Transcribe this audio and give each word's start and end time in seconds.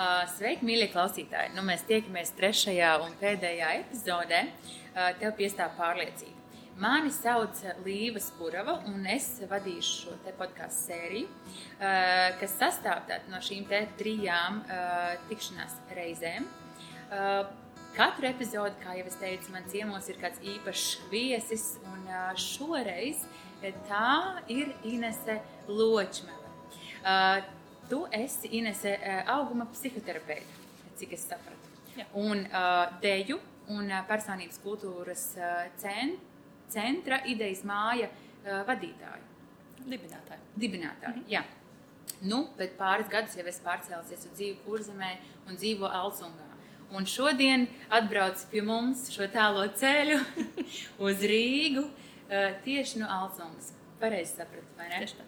Sveiki, 0.00 0.64
mīļie 0.64 0.86
klausītāji! 0.94 1.50
Nu, 1.52 1.60
mēs 1.66 1.82
tiekamies 1.84 2.30
trešajā 2.38 2.94
un 3.04 3.12
pēdējā 3.20 3.66
epizodē. 3.82 4.38
Tev 5.20 5.34
piestāv 5.36 5.74
pārliecība. 5.76 6.38
Mani 6.80 7.12
sauc 7.12 7.60
Līva 7.84 8.22
Spurava, 8.24 8.78
un 8.88 9.04
es 9.12 9.26
vadīšu 9.50 10.06
šo 10.06 10.32
podkāstu 10.38 10.86
sēriju, 10.86 11.28
kas 12.40 12.56
sastāv 12.56 13.12
no 13.28 13.42
šīm 13.44 13.68
trijām 14.00 14.62
tikšanās 15.28 15.76
reizēm. 15.98 16.48
Katru 17.92 18.30
epizodi, 18.30 18.80
kā 18.80 18.96
jau 18.96 19.06
es 19.10 19.20
teicu, 19.20 19.52
man 19.52 19.68
ciemos 19.68 20.08
ir 20.08 20.16
kāds 20.22 20.40
īpašs 20.40 20.88
viesis, 21.12 21.74
un 21.92 22.08
šoreiz 22.40 23.28
tā 23.90 24.40
ir 24.48 24.72
Inese 24.88 25.42
Ločmele. 25.68 27.58
Tu 27.90 28.00
esi 28.14 28.50
Inese 28.58 28.94
auguma 29.26 29.66
psihoterapeite, 29.72 30.58
cik 31.00 31.14
es 31.16 31.24
sapratu. 31.26 31.70
Jā. 31.98 32.06
Un 32.14 32.44
deju 33.02 33.40
un 33.74 33.90
personības 34.08 34.60
kultūras 34.62 35.24
centra 36.70 37.22
idejas 37.26 37.64
māja 37.66 38.10
vadītāju. 38.68 39.26
Dibinātāju. 39.80 40.44
Dibinātāju, 40.56 41.16
mm 41.16 41.22
-hmm. 41.22 41.32
jā. 41.32 41.42
Nu, 42.20 42.48
pēc 42.58 42.76
pāris 42.76 43.08
gadus 43.08 43.36
jau 43.36 43.46
es 43.48 43.60
pārcēlusies 43.64 44.26
uz 44.28 44.32
dzīvi 44.36 44.58
Kurzemē 44.66 45.10
un 45.48 45.56
dzīvo 45.56 45.88
Alsungā. 45.88 46.48
Un 46.90 47.06
šodien 47.06 47.68
atbrauc 47.88 48.42
pie 48.50 48.62
mums 48.66 49.06
šo 49.14 49.28
tālo 49.30 49.62
ceļu 49.82 50.18
uz 51.06 51.22
Rīgu 51.32 51.84
uh, 51.86 51.92
tieši 52.64 52.98
no 52.98 53.06
Alcūnas. 53.06 53.72
Pareizi 54.00 54.36
sapratu, 54.36 54.66
vai 54.76 54.88
ne? 54.88 54.98
Tieši 54.98 55.20
tā. 55.20 55.24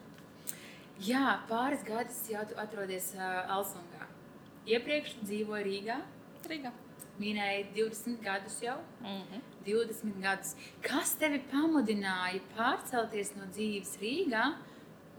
Jā, 1.02 1.40
pāris 1.48 1.82
gadus 1.86 2.18
jau 2.30 2.42
tu 2.46 2.56
atrodies 2.60 3.08
uh, 3.16 3.50
Alcūnā. 3.50 4.06
Iepriekš 4.70 5.16
dzīvoji 5.24 5.64
Rīgā. 5.66 5.96
Rīgā. 6.50 6.70
Minēji 7.18 7.64
20 7.74 8.20
gadus 8.22 8.60
jau. 8.62 8.76
Mm 9.00 9.22
-hmm. 9.22 9.40
20 9.66 10.20
gadus. 10.22 10.54
Kas 10.82 11.14
tevi 11.18 11.42
pamudināja 11.50 12.40
pārcelties 12.56 13.34
no 13.36 13.48
dzīves 13.50 13.98
Rīgā 14.02 14.44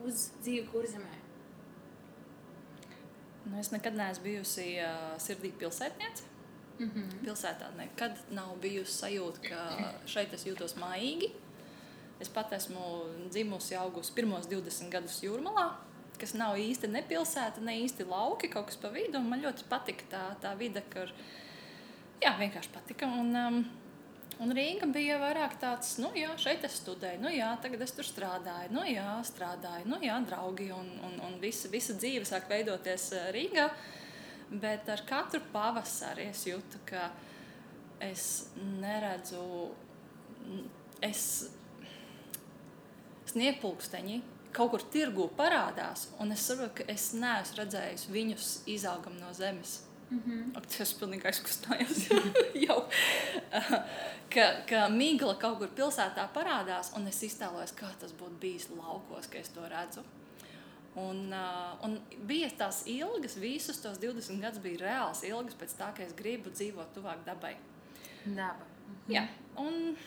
uz 0.05 0.29
dzīvi 0.41 0.67
Kurzemē? 0.71 1.17
Nu, 3.45 3.59
es 3.59 3.71
nekad 3.71 3.95
neesmu 3.95 4.23
bijusi 4.23 4.79
uh, 4.79 5.17
sirdī 5.19 5.51
pilsētniece. 5.51 6.23
Mm 6.79 6.91
-hmm. 6.91 7.25
Pilsētā 7.25 7.75
nekad 7.77 8.17
nav 8.29 8.55
bijusi 8.61 8.93
sajūta, 9.03 9.49
ka 9.49 9.93
šeit 10.05 10.33
es 10.33 10.45
jūtos 10.45 10.75
mājīgi. 10.75 11.31
Es 12.23 12.31
pat 12.31 12.53
esmu 12.55 12.81
dzimusi, 13.27 13.75
augusi 13.75 14.13
pirmos 14.15 14.47
20 14.47 14.87
gadus 14.93 15.19
jūrmalā, 15.25 15.67
kas 16.21 16.31
nav 16.39 16.55
īsti 16.55 16.87
ne 16.87 17.01
pilsēta, 17.03 17.59
ne 17.59 17.75
īsti 17.83 18.07
lauki, 18.07 18.47
kaut 18.53 18.69
kas 18.69 18.79
pa 18.79 18.91
vidu. 18.93 19.19
Man 19.19 19.43
ļoti 19.43 19.67
patika 19.67 20.07
tā, 20.13 20.21
tā 20.45 20.53
vide, 20.55 20.85
kur 20.93 21.11
jā, 22.23 22.31
vienkārši 22.39 22.71
patika. 22.75 23.09
Un, 23.11 23.33
um, 23.35 23.63
Un 24.41 24.49
Rīga 24.55 24.87
bija 24.89 25.19
vairāk 25.21 25.59
tāds, 25.61 25.91
nu, 26.01 26.07
jā, 26.17 26.31
šeit 26.41 26.63
es 26.65 26.79
studēju, 26.81 27.19
nu, 27.21 27.29
jā, 27.29 27.51
tagad 27.61 27.83
es 27.85 27.91
tur 27.93 28.07
strādāju, 28.07 28.71
nu, 28.73 28.81
jā, 28.89 29.05
strādāju, 29.29 29.85
nu, 29.91 29.99
jā, 30.01 30.15
draugi, 30.25 30.71
un, 30.73 30.89
un, 31.05 31.19
un 31.27 31.35
visa, 31.41 31.69
visa 31.69 31.93
dzīve 31.93 32.25
sāk 32.25 32.49
veidoties 32.49 33.11
uh, 33.13 33.27
Rīgā. 33.35 33.67
Bet 34.63 34.89
ar 34.89 35.05
katru 35.05 35.41
pavasari 35.53 36.25
es 36.31 36.41
jūtu, 36.49 36.81
ka 36.89 37.11
es 38.01 38.25
neredzu, 38.81 39.45
es 41.05 41.27
sniegpulksteņi 43.33 44.21
kaut 44.53 44.73
kur 44.73 44.83
tirgu 44.93 45.27
parādās, 45.37 46.07
un 46.21 46.33
es 46.35 46.45
saprotu, 46.45 46.81
ka 46.81 46.93
es 46.93 47.09
neesmu 47.17 47.59
redzējis 47.61 48.05
viņus 48.13 48.53
izaugam 48.69 49.17
no 49.19 49.33
zemes. 49.33 49.81
Mm 50.09 50.21
-hmm. 50.25 50.57
Ak, 50.57 50.65
tas 50.77 50.93
pilnīgi 50.93 51.25
aizkustājās. 51.25 52.03
jau, 52.67 52.83
ka, 54.33 54.45
ka 54.69 54.89
migla 54.89 55.35
kaut 55.41 55.57
kur 55.57 55.71
pilsētā 55.77 56.27
parādās, 56.33 56.91
un 56.95 57.07
es 57.07 57.23
iztēlojos, 57.23 57.73
kā 57.73 57.89
tas 57.99 58.13
būtu 58.13 58.39
bijis 58.39 58.69
laukos, 58.69 59.27
ka 59.27 59.37
es 59.37 59.49
to 59.49 59.69
redzu. 59.69 60.03
Un, 60.95 61.33
uh, 61.33 61.85
un 61.85 62.01
bija 62.27 62.49
tās 62.57 62.83
ilgas, 62.85 63.35
visus 63.41 63.79
tos 63.81 63.97
20 63.97 64.41
gadus 64.41 64.59
bija 64.61 64.77
reāls 64.77 65.23
ilgas 65.23 65.55
pēc 65.55 65.73
tā, 65.77 65.93
ka 65.95 66.03
es 66.03 66.13
gribu 66.13 66.49
dzīvot 66.49 66.93
tuvāk 66.93 67.25
dabai. 67.25 67.55
Daba. 68.25 68.65
Mhm. 68.87 69.13
Jā, 69.15 69.27
un 69.57 69.97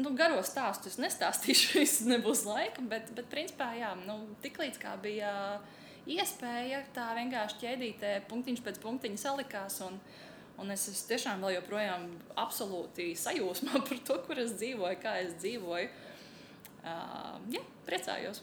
nu, 0.00 0.12
garo 0.18 0.42
stāstu 0.46 0.90
es 0.90 0.98
nestāstīšu, 1.00 1.78
es 1.84 1.98
nebūs 2.08 2.44
laika, 2.48 2.84
bet, 2.90 3.10
bet 3.16 3.30
principā, 3.32 3.72
jā, 3.78 3.92
nu, 4.04 4.20
tiklīdz 4.44 4.80
kā 4.82 4.94
bija 5.02 5.32
iespēja, 6.10 6.84
tā 6.96 7.10
vienkārši 7.18 7.60
ķēdītē 7.62 8.14
punktiņš 8.30 8.64
pēc 8.64 8.80
punktiņa 8.82 9.20
salikās. 9.20 9.80
Un, 9.86 10.00
un 10.60 10.74
es, 10.74 10.88
es 10.92 11.04
tiešām 11.08 11.44
vēl 11.44 11.56
joprojām 11.58 12.08
absolūti 12.40 13.12
sajūsmā 13.18 13.80
par 13.88 14.02
to, 14.08 14.18
kur 14.26 14.42
es 14.42 14.56
dzīvoju, 14.58 14.98
kā 15.02 15.18
es 15.24 15.38
dzīvoju. 15.42 15.92
Uh, 16.84 17.38
jā, 17.54 17.62
priecājos. 17.86 18.42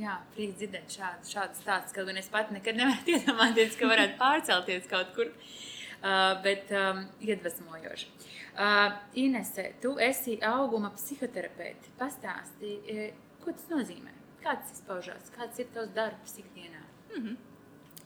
Jā, 0.00 0.14
prieks 0.32 0.56
dzirdēt 0.56 0.94
šādu, 0.94 1.28
šādu 1.28 1.58
stāstu. 1.58 1.98
Kaut 1.98 2.08
gan 2.08 2.16
es 2.16 2.30
pat 2.32 2.48
nekad 2.54 2.78
nevaru 2.78 3.12
iedomāties, 3.18 3.76
ka 3.76 3.90
varētu 3.90 4.16
pārcelties 4.22 4.88
kaut 4.88 5.12
kur, 5.18 5.28
uh, 5.28 5.71
bet 6.42 6.70
um, 6.74 7.04
iedvesmojoši. 7.20 8.08
Uh, 8.52 8.92
Inese, 9.22 9.68
tu 9.80 9.94
esi 10.02 10.38
auguma 10.44 10.90
psihoterapeite. 10.96 11.94
Pastāsti, 11.98 12.74
ko 13.44 13.54
tas 13.54 13.70
nozīmē? 13.70 14.12
Kā 14.42 14.56
tas 14.58 14.74
izpaužās? 14.74 15.30
Kāds 15.36 15.62
ir 15.62 15.70
tavs 15.74 15.94
darbs 15.94 16.38
ikdienā? 16.42 16.82
Mm 17.14 17.22
-hmm. 17.22 17.36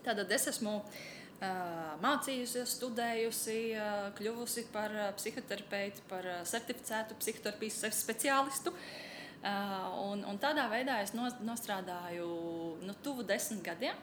Tātad 0.05 0.31
es 0.31 0.47
esmu 0.47 0.77
uh, 0.77 1.95
mācījusies, 2.03 2.77
studējusi, 2.79 3.59
uh, 3.75 4.13
kļuvusi 4.19 4.67
par 4.73 4.91
uh, 4.95 5.15
psihoterapeitu, 5.17 6.03
par 6.09 6.27
uh, 6.27 6.43
certificētu 6.45 7.15
psihoterapijas 7.19 7.85
speciālistu. 7.91 8.71
Uh, 8.71 10.11
un, 10.11 10.25
un 10.25 10.39
tādā 10.39 10.69
veidā 10.71 11.01
es 11.03 11.13
nostrādāju 11.15 12.29
nu, 12.83 12.95
tuvu 13.03 13.23
desmit 13.23 13.63
gadiem. 13.65 13.97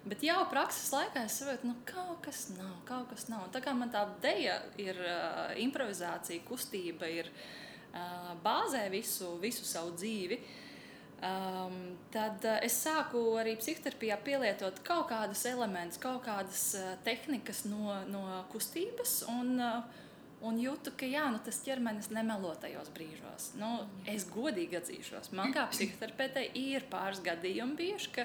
Bet 0.00 0.22
jau 0.24 0.38
prakses 0.48 0.88
laikā 0.94 1.26
es 1.28 1.36
saprotu, 1.36 1.60
ka 1.60 1.68
nu, 1.68 1.74
kaut 1.84 2.22
kas 2.24 2.46
nav, 2.54 2.72
kaut 2.88 3.10
kas 3.12 3.26
nav. 3.28 3.44
Un 3.46 3.52
tā 3.52 3.60
kā 3.64 3.74
man 3.76 3.92
tā 3.92 4.06
ideja 4.16 4.56
ir 4.80 4.96
uh, 5.04 5.50
improvizācija, 5.60 6.40
kustība, 6.48 7.08
ir 7.10 7.28
uh, 7.28 8.32
bāzē 8.44 8.86
visu, 8.92 9.34
visu 9.42 9.66
savu 9.68 9.92
dzīvi, 10.00 10.38
um, 11.20 11.76
tad 12.14 12.48
uh, 12.48 12.56
es 12.64 12.78
sāku 12.80 13.20
arī 13.42 13.58
psihoterapijā 13.60 14.16
pielietot 14.24 14.80
kaut 14.88 15.10
kādus 15.12 15.44
elementus, 15.50 16.00
kaut 16.00 16.24
kādas 16.24 16.70
uh, 16.80 16.94
tehnikas 17.04 17.66
no, 17.68 17.98
no 18.08 18.24
kustības. 18.54 19.20
Un, 19.36 19.58
uh, 19.60 20.06
Un 20.40 20.56
jūtu, 20.56 20.94
ka 20.96 21.04
jā, 21.04 21.26
nu, 21.28 21.36
tas 21.44 21.58
ķermenis 21.60 22.06
nemelo 22.16 22.54
tajos 22.56 22.88
brīžos. 22.94 23.50
Nu, 23.60 23.74
es 24.08 24.24
godīgi 24.32 24.78
atzīšos, 24.78 25.34
man 25.36 25.52
kā 25.52 25.66
psihoterapeitei 25.68 26.46
ir 26.56 26.86
pāris 26.88 27.20
gadījumi 27.26 27.76
bijuši, 27.76 28.12
ka 28.14 28.24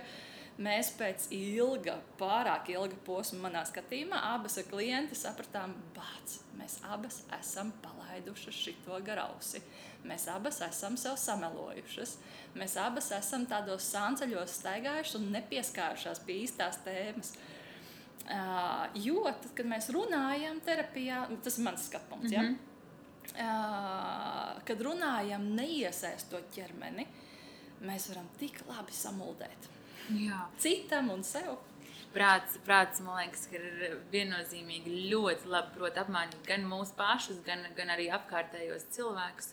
mēs 0.61 0.91
pēc 0.99 1.27
ilga, 1.35 1.97
pārāk 2.19 2.69
ilga 2.73 2.97
posma, 3.05 3.47
manā 3.47 3.65
skatījumā, 3.67 4.21
abas 4.35 4.57
ar 4.61 4.67
klienti 4.69 5.17
sapratām, 5.19 5.75
bāc, 5.95 6.37
mēs 6.59 6.77
abas 6.91 7.21
esam 7.39 7.73
palaidušas 7.83 8.61
šito 8.67 8.99
garausi. 9.05 9.61
Mēs 10.05 10.27
abas 10.29 10.61
esam 10.61 10.95
sev 11.01 11.17
samelojušas. 11.17 12.17
Mēs 12.59 12.75
abas 12.77 13.09
esam 13.15 13.47
tādos 13.49 13.87
sānceļos 13.89 14.59
staigājušas 14.59 15.17
un 15.17 15.31
nepieskārušās 15.33 16.21
pie 16.27 16.37
īstās 16.43 16.77
tēmas. 16.85 17.33
Uh, 18.25 18.85
jo 18.97 19.21
tad, 19.27 19.51
kad 19.57 19.67
mēs 19.69 19.91
runājam 19.93 20.61
terapijā, 20.65 21.25
nu, 21.29 21.37
tas 21.45 21.59
ir 21.59 21.65
mans 21.67 21.85
skatu 21.89 22.09
punkts. 22.09 22.31
Mm 22.31 22.37
-hmm. 22.37 22.55
ja? 23.37 23.45
uh, 23.45 24.61
kad 24.65 24.81
runājam, 24.81 25.45
neiesaistot 25.57 26.49
ķermeni, 26.55 27.05
mēs 27.81 28.09
varam 28.09 28.29
tik 28.39 28.61
labi 28.67 28.91
samuldēt. 28.91 29.74
Jā. 30.09 30.45
Citam 30.61 31.09
un 31.13 31.23
sev 31.23 31.55
prāts, 32.15 32.59
prāts, 32.65 33.01
man 33.03 33.19
liekas, 33.19 33.45
ir 33.53 33.95
viennozīmīgi 34.13 35.07
ļoti 35.11 35.49
labi 35.51 35.73
prot 35.75 35.97
apmānīt 35.99 36.47
gan 36.47 36.65
mūsu 36.67 36.95
pašus, 36.97 37.41
gan, 37.45 37.65
gan 37.77 37.91
arī 37.93 38.07
apkārtējos 38.15 38.87
cilvēkus. 38.95 39.51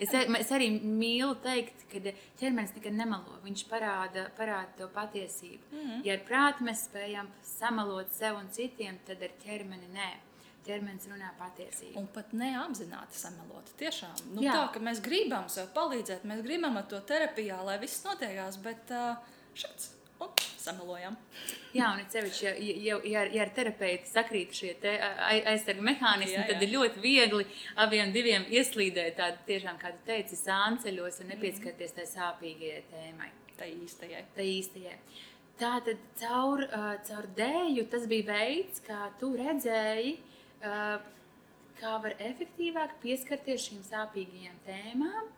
Es, 0.00 0.14
es 0.14 0.52
arī 0.56 0.70
mīlu 0.80 1.36
teikt, 1.44 1.84
ka 1.92 2.02
ķermenis 2.40 2.74
nekad 2.76 2.96
nemelo. 2.96 3.38
Viņš 3.44 3.66
parāda, 3.70 4.26
parāda 4.38 4.72
to 4.80 4.88
patiesību. 4.94 5.62
Mm 5.70 5.84
-hmm. 5.84 6.02
Ja 6.08 6.16
ar 6.18 6.24
prātu 6.30 6.66
mēs 6.66 6.88
spējam 6.88 7.30
samalot 7.42 8.12
sev 8.12 8.36
un 8.36 8.50
citiem, 8.50 8.98
tad 9.06 9.22
ar 9.22 9.36
ķermeni 9.44 9.92
nē 9.94 10.10
ķermenis 10.66 11.08
runā 11.08 11.30
patiesību. 11.38 11.98
Un 11.98 12.06
pat 12.06 12.32
neapzināti 12.32 13.16
samelot. 13.16 13.70
Tiešām 13.78 14.34
nu, 14.34 14.42
Jā. 14.42 14.52
tā, 14.52 14.72
ka 14.74 14.80
mēs 14.80 15.00
gribam 15.00 15.48
sev 15.48 15.68
palīdzēt, 15.74 16.24
mēs 16.24 16.42
gribam 16.42 16.76
ar 16.76 16.84
to 16.84 17.00
terapijā, 17.00 17.62
lai 17.64 17.78
viss 17.78 18.04
notiekās, 18.04 18.60
bet 18.62 18.90
uh, 18.90 19.16
šāds 19.54 19.99
un 20.24 20.32
samelojam. 20.60 21.16
Jā, 21.76 21.92
un 21.94 22.04
cevišķi, 22.12 22.46
ja, 22.46 22.52
ja, 22.60 22.98
ja, 23.06 23.24
ja 23.34 23.44
ar 23.46 23.52
terapeitu 23.56 24.10
sakrīt 24.10 24.54
šie 24.56 24.74
aizsargu 25.52 25.84
mehānismi, 25.86 26.34
jā, 26.34 26.44
jā. 26.44 26.48
tad 26.52 26.64
ir 26.66 26.72
ļoti 26.74 27.02
viegli 27.04 27.46
abiem 27.80 28.12
diviem 28.14 28.46
ieslīdēt 28.50 29.18
tādā 29.20 29.40
tiešām, 29.48 29.78
kā 29.80 29.94
tu 29.96 30.04
teici, 30.10 30.38
sānceļos 30.40 31.22
un 31.24 31.32
nepieskarties 31.34 31.96
tai 31.96 32.08
sāpīgajai 32.10 32.84
tēmai. 32.92 33.30
Tā 33.60 33.68
īstajai. 33.68 34.22
Tā 34.36 34.44
īstajai. 34.46 34.98
Tā 35.60 35.74
tad 35.84 36.04
caur, 36.16 36.62
caur 37.04 37.26
dēļu 37.36 37.84
tas 37.92 38.06
bija 38.08 38.30
veids, 38.30 38.80
kā 38.86 39.10
tu 39.20 39.34
redzēji, 39.36 40.14
kā 41.80 41.92
var 42.04 42.16
efektīvāk 42.16 42.96
pieskarties 43.02 43.68
šīm 43.68 43.84
sāpīgajām 43.90 44.56
tēmām. 44.64 45.28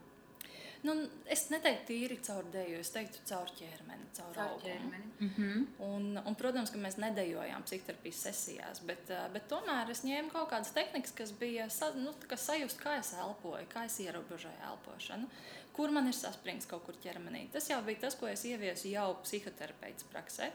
Nu, 0.87 0.95
es 1.31 1.45
neteiktu 1.51 1.89
tīri 1.91 2.19
caur 2.27 2.47
dēļu, 2.55 2.79
es 2.83 2.91
teiktu 2.95 3.23
caur 3.29 3.51
ķermeni, 3.59 4.02
caur, 4.17 4.59
ķermeni. 4.63 5.09
Mhm. 5.23 5.65
Un, 5.87 6.09
un, 6.21 6.37
protams, 6.39 6.73
ka 6.73 6.81
mēs 6.83 6.99
nedējojām 7.03 7.65
psihoterapijas 7.67 8.23
sesijās, 8.27 8.83
bet, 8.89 9.11
eh, 9.11 9.25
bet 9.35 9.49
tomēr 9.53 9.91
es 9.95 10.05
ņēmu 10.07 10.33
kaut 10.35 10.51
kādas 10.53 10.75
tehnikas, 10.77 11.15
kas 11.17 11.33
bija 11.39 11.69
nu, 11.97 12.15
kā 12.29 12.39
sajust, 12.39 12.81
kā 12.83 12.99
es 13.01 13.15
elpoju, 13.15 13.69
kā 13.73 13.87
es 13.89 13.99
ierobežoju 14.05 14.67
elpošanu, 14.73 15.31
kur 15.73 15.91
man 15.91 16.07
ir 16.11 16.17
saspringts 16.19 16.69
kaut 16.69 16.85
kur 16.87 16.99
ķermenī. 17.03 17.49
Tas 17.53 17.69
jau 17.71 17.81
bija 17.83 18.07
tas, 18.07 18.19
ko 18.19 18.29
es 18.29 18.45
ieviesu 18.45 18.93
jau 18.93 19.15
psihoterapeits 19.25 20.09
praksē. 20.13 20.53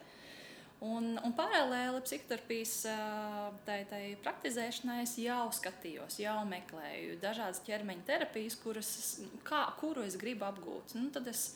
Un, 0.86 1.16
un 1.26 1.34
paralēli 1.34 2.04
psihoterapijas 2.06 2.74
ā, 2.92 2.98
tai, 3.66 3.80
tai 3.90 4.02
praktizēšanai 4.22 5.00
es 5.08 5.16
jau 5.18 5.48
skatījos, 5.58 6.20
jau 6.22 6.36
meklēju 6.46 7.16
dažādas 7.24 7.64
ķermeņa 7.66 8.06
terapijas, 8.06 8.60
kuras, 8.62 8.92
kā, 9.48 9.64
kuru 9.80 10.06
es 10.06 10.20
gribu 10.22 10.46
apgūt. 10.46 10.94
Nu, 11.00 11.10
tad 11.16 11.32
es 11.32 11.48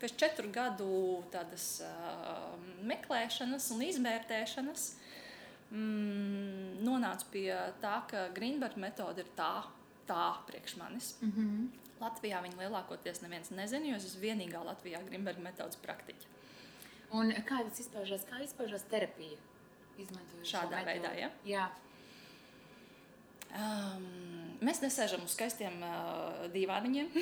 pēc 0.00 0.14
četru 0.20 0.50
gadu 0.54 0.90
tādas, 1.32 1.80
uh, 1.84 2.54
meklēšanas 2.86 3.68
un 3.74 3.84
izvērtēšanas 3.88 4.86
mm, 5.72 6.78
nonācu 6.86 7.28
pie 7.34 7.48
tā, 7.82 7.98
ka 8.10 8.28
Greenberga 8.36 8.80
metode 8.82 9.24
ir 9.24 9.30
tā, 9.38 9.52
tā 10.08 10.30
priekš 10.48 10.78
manis. 10.80 11.12
Mhm. 11.24 11.68
Latvijā 11.98 12.38
viņa 12.44 12.60
lielākoties 12.60 13.24
neviens 13.24 13.50
nezina, 13.50 13.88
jo 13.90 13.96
es 13.98 14.04
esmu 14.06 14.22
vienīgā 14.22 14.60
Latvijā 14.62 15.00
Greenberga 15.08 15.42
metodas 15.42 15.80
praktiķa. 15.82 16.36
Un 17.18 17.32
kā 17.48 17.62
tas 17.66 17.80
izpaužās? 17.82 18.26
Kā 18.28 18.38
izpaužās 18.44 18.84
terapija? 18.92 19.38
Izmantojot 19.98 20.46
Šādā 20.46 20.84
veidā, 20.86 21.10
ja? 21.18 21.30
Jā. 21.48 21.64
Um, 23.48 24.37
mēs 24.64 24.82
nesēžam 24.82 25.24
uz 25.26 25.34
skaistiem 25.36 25.78
uh, 25.84 26.46
dīvāniņiem. 26.54 27.12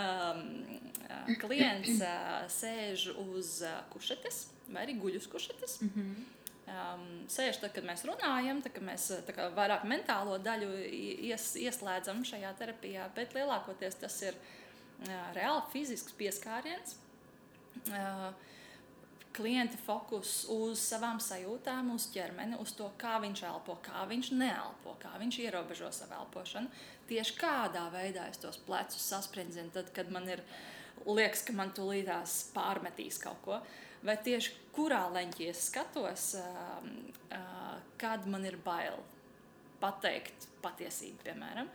um, 0.00 0.42
klients 1.42 2.00
uh, 2.00 2.44
sēž 2.52 3.10
uz 3.26 3.58
uh, 3.64 3.82
kušetes 3.92 4.46
vai 4.72 4.86
arī 4.86 4.96
guļ 5.00 5.20
uz 5.20 5.28
kušetes. 5.30 5.78
Mhm. 5.84 6.14
Um, 6.64 7.02
sēž 7.28 7.58
tad, 7.60 7.74
kad 7.76 7.84
mēs 7.84 8.06
runājam, 8.08 8.62
tad, 8.64 8.72
kad 8.72 8.86
mēs 8.86 9.10
tā 9.26 9.34
kā 9.36 9.50
vairāk 9.52 9.82
mentālo 9.84 10.38
daļu 10.40 10.70
ies, 11.28 11.50
ieslēdzam 11.60 12.22
šajā 12.24 12.54
terapijā, 12.56 13.10
bet 13.16 13.36
lielākoties 13.36 13.98
tas 14.00 14.16
ir 14.24 14.38
uh, 14.38 15.10
reāli 15.36 15.60
fizisks 15.74 16.16
pieskāriens. 16.16 16.96
Uh, 17.90 18.30
klienta 19.34 19.78
fokus 19.82 20.44
uz 20.52 20.82
savām 20.82 21.18
sajūtām, 21.22 21.90
uz 21.94 22.06
ķermeni, 22.14 22.58
uz 22.62 22.74
to, 22.78 22.86
kā 23.00 23.16
viņš 23.22 23.42
elpo, 23.48 23.76
kā 23.84 24.04
viņš 24.10 24.30
neelpo, 24.38 24.94
kā 25.02 25.14
viņš 25.20 25.40
ierobežo 25.46 25.90
savu 25.94 26.16
elpošanu. 26.20 26.70
Tieši 27.10 27.34
kādā 27.40 27.88
veidā 27.92 28.28
es 28.30 28.40
tos 28.42 28.60
plecus 28.66 29.02
sasprindzinu, 29.10 29.72
tad, 29.74 29.90
kad 29.96 30.12
man 30.14 30.28
ir 30.30 30.44
liekas, 31.04 31.42
ka 31.46 31.56
man 31.56 31.74
tūlītās 31.74 32.38
pārmetīs 32.54 33.18
kaut 33.22 33.42
ko. 33.44 33.58
Vai 34.04 34.16
tieši 34.20 34.54
kurā 34.76 35.02
leņķī 35.12 35.48
es 35.50 35.66
skatos, 35.70 36.30
uh, 36.38 36.88
uh, 37.34 37.76
kad 38.00 38.26
man 38.30 38.44
ir 38.46 38.58
bail 38.64 39.00
pateikt 39.80 40.48
patiesību, 40.64 41.22
piemēram. 41.26 41.70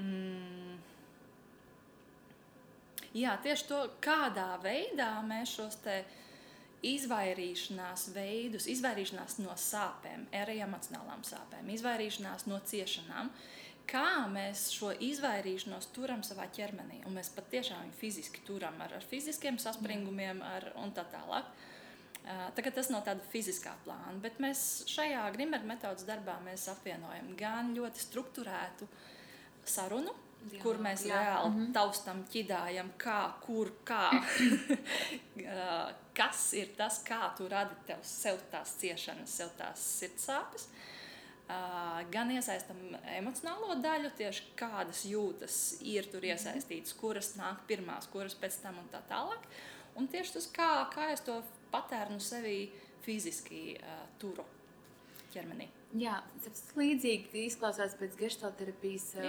Mm. 0.00 0.76
Jā, 3.16 3.36
tieši 3.42 3.66
to, 3.68 3.78
kādā 4.04 4.54
veidā 4.62 5.10
mēs 5.24 5.54
šos 5.56 5.78
te 5.84 6.00
izvairīšanās 6.84 8.10
veidus, 8.14 8.66
izvairīšanās 8.70 9.38
no 9.42 9.54
sāpēm, 9.58 10.26
arī 10.36 10.58
emocionālām 10.64 11.22
sāpēm, 11.26 11.70
izvairīšanās 11.72 12.46
no 12.50 12.58
ciešanām, 12.60 13.30
kā 13.86 14.26
mēs 14.32 14.68
šo 14.74 14.90
izvairīšanos 15.06 15.88
turam 15.94 16.22
savā 16.26 16.48
ķermenī. 16.52 17.02
Un 17.06 17.16
mēs 17.16 17.30
patiešām 17.36 17.86
viņu 17.86 17.96
fiziski 18.00 18.42
turam 18.46 18.80
ar, 18.82 18.96
ar 18.98 19.06
fiziskiem 19.06 19.58
saspringumiem 19.62 20.42
ar, 20.42 20.72
un 20.82 20.92
tā 20.92 21.06
tālāk. 21.12 21.48
Tagad 22.56 22.74
tas 22.74 22.88
no 22.90 22.98
tāda 23.06 23.22
fiziskā 23.30 23.70
plāna, 23.84 24.16
bet 24.18 24.40
mēs 24.42 24.82
šajā 24.90 25.22
Grimberga 25.36 25.68
metodas 25.70 26.06
darbā 26.08 26.40
mēs 26.42 26.66
apvienojam 26.72 27.28
gan 27.38 27.70
ļoti 27.76 28.02
strukturētu 28.02 28.88
sarunu, 29.66 30.10
Dialogu, 30.46 30.62
kur 30.62 30.80
mēs 30.82 31.06
jā. 31.06 31.14
reāli 31.14 31.52
Mhm. 31.52 31.70
taustam, 31.74 32.24
ķidājam, 32.30 32.90
kā, 32.98 33.20
kur, 33.46 33.70
kā. 33.86 34.10
Kas 36.16 36.48
ir 36.56 36.70
tas, 36.78 37.02
kā 37.04 37.20
tu 37.36 37.48
radi 37.52 37.76
tev 37.88 38.00
sev 38.06 38.40
tās 38.52 38.72
ciešanas, 38.80 39.34
sev 39.40 39.50
tās 39.58 39.82
sirdsāpes. 39.98 40.70
Gan 42.10 42.32
iesaistam 42.34 42.80
emocionālo 43.14 43.76
daļu, 43.84 44.10
tieši 44.18 44.48
kādas 44.58 45.04
jūtas 45.06 45.58
ir 45.86 46.08
tur 46.10 46.24
iesaistītas, 46.26 46.96
kuras 46.98 47.34
nāk 47.38 47.62
pirmās, 47.68 48.08
kuras 48.10 48.34
pēc 48.38 48.58
tam 48.64 48.80
un 48.82 48.88
tā 48.90 49.04
tālāk. 49.10 49.46
Un 49.96 50.08
tieši 50.10 50.38
tas, 50.38 50.50
kā, 50.56 50.70
kā 50.92 51.12
es 51.12 51.22
to 51.24 51.38
patērnu 51.72 52.18
sevī 52.20 52.58
fiziski 53.06 53.78
uh, 53.78 54.02
turu 54.20 54.44
ķermenī. 55.32 55.70
Jā, 55.96 56.18
tas 56.44 56.64
līdzīgi 56.76 57.46
izklausās 57.46 57.94
pēc 58.00 58.16
līdzīgi. 58.18 59.22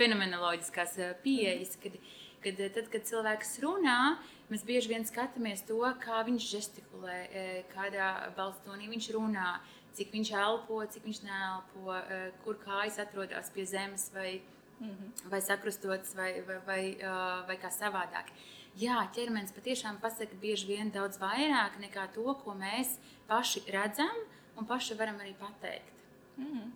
fenomenoloģiskās 0.00 0.94
pieejas, 1.24 1.74
kad, 1.82 1.98
kad 2.44 2.60
ā, 2.60 2.68
tad, 2.74 2.88
kad 2.92 3.04
cilvēks 3.08 3.58
runā, 3.64 3.98
mēs 4.50 4.64
bieži 4.68 4.88
vien 4.92 5.04
skatāmies 5.08 5.64
to, 5.66 5.78
kā 6.02 6.22
viņš 6.26 6.48
žestikulē, 6.56 7.18
ē, 7.32 7.44
kādā 7.74 8.08
balstonī 8.36 8.88
viņš 8.92 9.10
runā, 9.16 9.60
cik 9.96 10.12
viņš 10.12 10.32
elpo, 10.40 10.80
cik 10.86 11.04
viņš 11.04 11.22
neelpo, 11.28 11.86
ā, 11.92 12.32
kur 12.44 12.58
kājas 12.64 12.98
atrodas 12.98 13.50
pie 13.50 13.66
zemes 13.66 14.10
vai, 14.14 14.40
Mhm. 14.82 15.30
vai 15.30 15.38
sakrustots 15.40 16.14
vai, 16.18 16.40
vai, 16.42 16.58
vai, 16.66 16.96
vai 17.46 17.56
kā 17.56 17.70
savādāk. 17.70 18.32
Jā, 18.74 18.96
ķermenis 19.14 19.52
patiešām 19.54 20.00
pasaka 20.00 20.34
bieži 20.40 20.66
vien 20.66 20.90
daudz 20.90 21.18
vairāk 21.20 21.76
nekā 21.78 22.08
to, 22.14 22.24
ko 22.42 22.54
mēs 22.58 22.96
paši 23.28 23.62
redzam 23.70 24.16
un 24.56 24.66
paši 24.66 24.96
varam 24.98 25.20
arī 25.22 25.34
pateikt. 25.38 25.92
Mhm. 26.36 26.72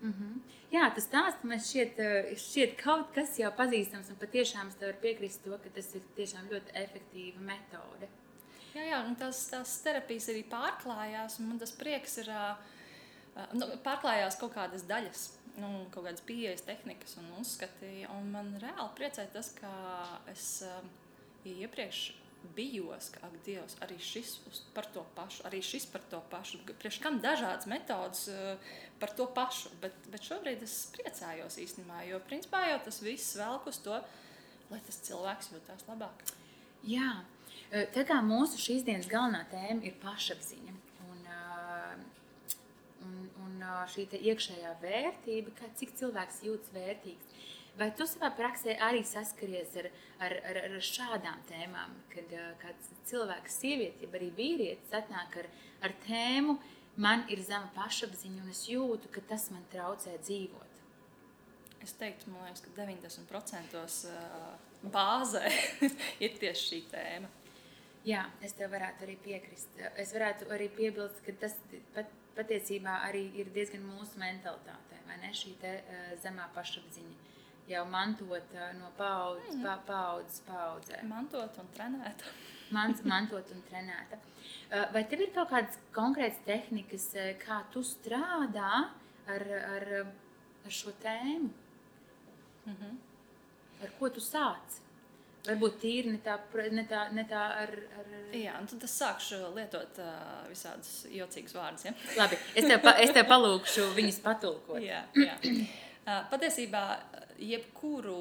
Mm 0.00 0.12
-hmm. 0.12 0.40
Jā, 0.70 0.90
tas 0.94 1.06
stāsts 1.06 1.44
man 1.44 1.58
šķiet, 1.58 1.98
eh, 1.98 2.34
šķiet 2.36 2.76
kaut 2.82 3.14
kas 3.14 3.38
jau 3.38 3.50
pazīstams, 3.50 4.10
un 4.10 4.16
patiešām 4.16 4.68
es 4.68 4.76
varu 4.80 4.96
piekrist 5.02 5.44
to, 5.44 5.58
ka 5.58 5.68
tas 5.74 5.94
ir 5.94 6.02
ļoti 6.50 6.72
efektīva 6.74 7.40
metode. 7.40 8.08
Jā, 8.74 8.82
jā 8.82 9.06
un 9.06 9.16
tas, 9.16 9.48
tās 9.50 9.82
terapijas 9.82 10.28
arī 10.28 10.44
pārklājās. 10.44 11.38
un 11.40 11.48
Man 11.48 11.58
tas 11.58 11.72
prieks 11.72 12.18
ir. 12.18 12.26
Nu, 13.52 13.66
pārklājās 13.84 14.38
kaut 14.40 14.54
kādas 14.54 14.82
daļas, 14.82 15.30
nu, 15.56 15.86
kaut 15.90 16.04
kādas 16.04 16.20
pieejas, 16.20 16.62
tehnikas 16.62 17.16
un 17.16 17.24
uzskati. 17.40 18.06
Un 18.10 18.30
man 18.32 18.58
reāli 18.60 18.94
priecē 18.96 19.26
tas, 19.32 19.50
ka 19.50 19.72
es 20.26 20.62
ja 21.44 21.52
iepriekš 21.52 22.25
bijos, 22.56 23.10
ka, 23.14 23.22
ak, 23.26 23.36
Dievs, 23.46 23.76
arī 23.84 23.96
šis 24.02 24.36
par 24.76 24.88
to 24.94 25.02
pašu, 25.16 25.44
arī 25.48 25.60
šis 25.64 25.86
par 25.92 26.04
to 26.10 26.20
pašu. 26.30 26.60
Priekš 26.68 27.00
kam 27.04 27.18
dažādas 27.24 27.68
metodas 27.70 28.26
ā, 28.32 28.56
par 29.00 29.12
to 29.16 29.26
pašu, 29.36 29.72
bet, 29.82 29.96
bet 30.12 30.24
šobrīd 30.26 30.62
es 30.66 30.78
priecājos 30.94 31.58
īstenībā, 31.62 32.04
jo 32.10 32.20
principā 32.28 32.64
jau 32.70 32.80
tas 32.86 33.02
viss 33.04 33.36
velk 33.40 33.68
uz 33.70 33.80
to, 33.84 33.98
lai 34.70 34.80
tas 34.86 35.00
cilvēks 35.08 35.52
jūtas 35.54 35.86
labāk. 35.90 36.26
Jā, 36.86 37.10
eh, 37.70 37.88
tā 37.94 38.06
kā 38.06 38.20
mūsu 38.22 38.60
šīs 38.62 38.86
dienas 38.86 39.08
galvenā 39.10 39.44
tēma 39.50 39.82
ir 39.88 39.96
pašapziņa 40.02 40.74
un, 41.08 41.20
eh, 41.26 41.94
un, 43.06 43.16
un 43.44 43.62
eh, 43.62 43.84
šī 43.94 44.06
iekšējā 44.20 44.74
vērtība, 44.82 45.54
kā, 45.58 45.70
cik 45.74 45.96
cilvēks 45.98 46.44
jūtas 46.46 46.74
vērtīgs. 46.76 47.34
Vai 47.76 47.90
tu 47.92 48.06
savā 48.08 48.30
praksē 48.32 48.78
arī 48.80 49.02
saskaries 49.04 49.74
ar, 49.76 49.90
ar, 50.24 50.34
ar, 50.48 50.58
ar 50.64 50.76
šādām 50.80 51.42
tēmām, 51.50 51.92
kad 52.12 52.30
eh, 52.32 52.46
kāds 52.62 52.88
cilvēks, 53.10 53.58
sieviete, 53.60 54.06
jeb 54.06 54.16
arī 54.16 54.30
vīrietis 54.38 54.94
atnāk 54.96 55.36
ar, 55.42 55.48
ar 55.84 55.96
tēmu, 56.06 56.56
man 56.96 57.26
ir 57.32 57.42
zema 57.44 57.68
pašapziņa 57.76 58.46
un 58.46 58.54
es 58.54 58.62
jūtu, 58.70 59.12
ka 59.12 59.24
tas 59.28 59.50
man 59.52 59.68
traucē 59.74 60.16
dzīvot? 60.24 60.80
Es 61.84 61.92
teiktu, 62.00 62.32
liekas, 62.32 62.64
ka 62.64 62.72
90% 62.80 63.76
ā, 63.82 64.16
bāzē 64.96 65.44
ir 66.24 66.40
tieši 66.40 66.70
šī 66.70 66.82
tēma. 66.94 67.28
Jā, 68.08 68.24
es 68.40 68.56
tev 68.56 68.72
varētu 68.72 69.04
arī 69.04 69.18
piekrist. 69.20 69.76
Es 70.00 70.16
varētu 70.16 70.48
arī 70.54 70.70
piebilst, 70.72 71.20
ka 71.26 71.36
tas 71.44 71.60
pat, 71.92 72.08
patiesībā 72.38 73.02
arī 73.04 73.26
ir 73.36 73.52
diezgan 73.52 73.84
mūsu 73.84 74.20
mentalitātē, 74.22 75.04
vai 75.08 75.20
ne? 75.20 75.32
Šī 75.34 75.56
te, 75.60 75.80
uh, 75.82 76.12
zemā 76.22 76.46
pašapziņa 76.54 77.34
jau 77.70 77.84
mantot 77.90 78.54
uh, 78.54 78.68
no 78.78 78.90
paudzes, 78.98 79.58
pa, 79.62 79.78
paudzes 79.86 80.42
paudzē. 80.46 81.02
Mantot 81.10 81.58
un 81.62 81.72
trenēt. 81.74 82.24
Mans, 82.74 83.02
mantot 83.12 83.50
un 83.54 83.64
trenēta. 83.70 84.20
Uh, 84.70 84.86
vai 84.94 85.04
tev 85.10 85.26
ir 85.26 85.34
kaut 85.34 85.50
kādas 85.52 85.78
konkrētas 85.94 86.42
tehnikas, 86.46 87.10
uh, 87.18 87.32
kā 87.42 87.62
tu 87.74 87.82
strādā 87.86 88.72
ar, 89.26 89.46
ar, 89.74 89.86
ar 90.64 90.74
šo 90.80 90.94
tēmu? 91.02 91.52
Mhm. 92.66 92.98
Ar 93.84 93.92
ko 93.98 94.08
tu 94.10 94.22
sāc? 94.24 94.80
Varbūt 95.46 95.76
tīri 95.78 96.10
ne 96.10 96.18
tā, 96.24 96.34
ne 96.74 96.82
tā, 96.90 97.04
ne 97.14 97.22
tā 97.28 97.42
ar. 97.62 97.72
ar... 98.00 98.14
Jā, 98.34 98.56
un 98.58 98.66
tad 98.66 98.82
es 98.88 98.94
sākšu 98.98 99.38
lietot 99.54 100.00
uh, 100.02 100.40
visādus 100.50 101.04
jocīgus 101.12 101.54
vārdus. 101.54 101.86
Ja? 101.86 101.92
Labi, 102.18 102.38
es 102.58 102.66
tev, 102.66 102.80
pa, 102.82 102.96
es 103.02 103.12
tev 103.14 103.28
palūkšu 103.30 103.92
viņus 103.94 104.18
patulkot. 104.24 104.82
Jā, 104.90 105.04
jā. 105.14 105.36
Uh, 106.06 106.24
patiesībā, 106.30 106.82
jebkuru 107.42 108.20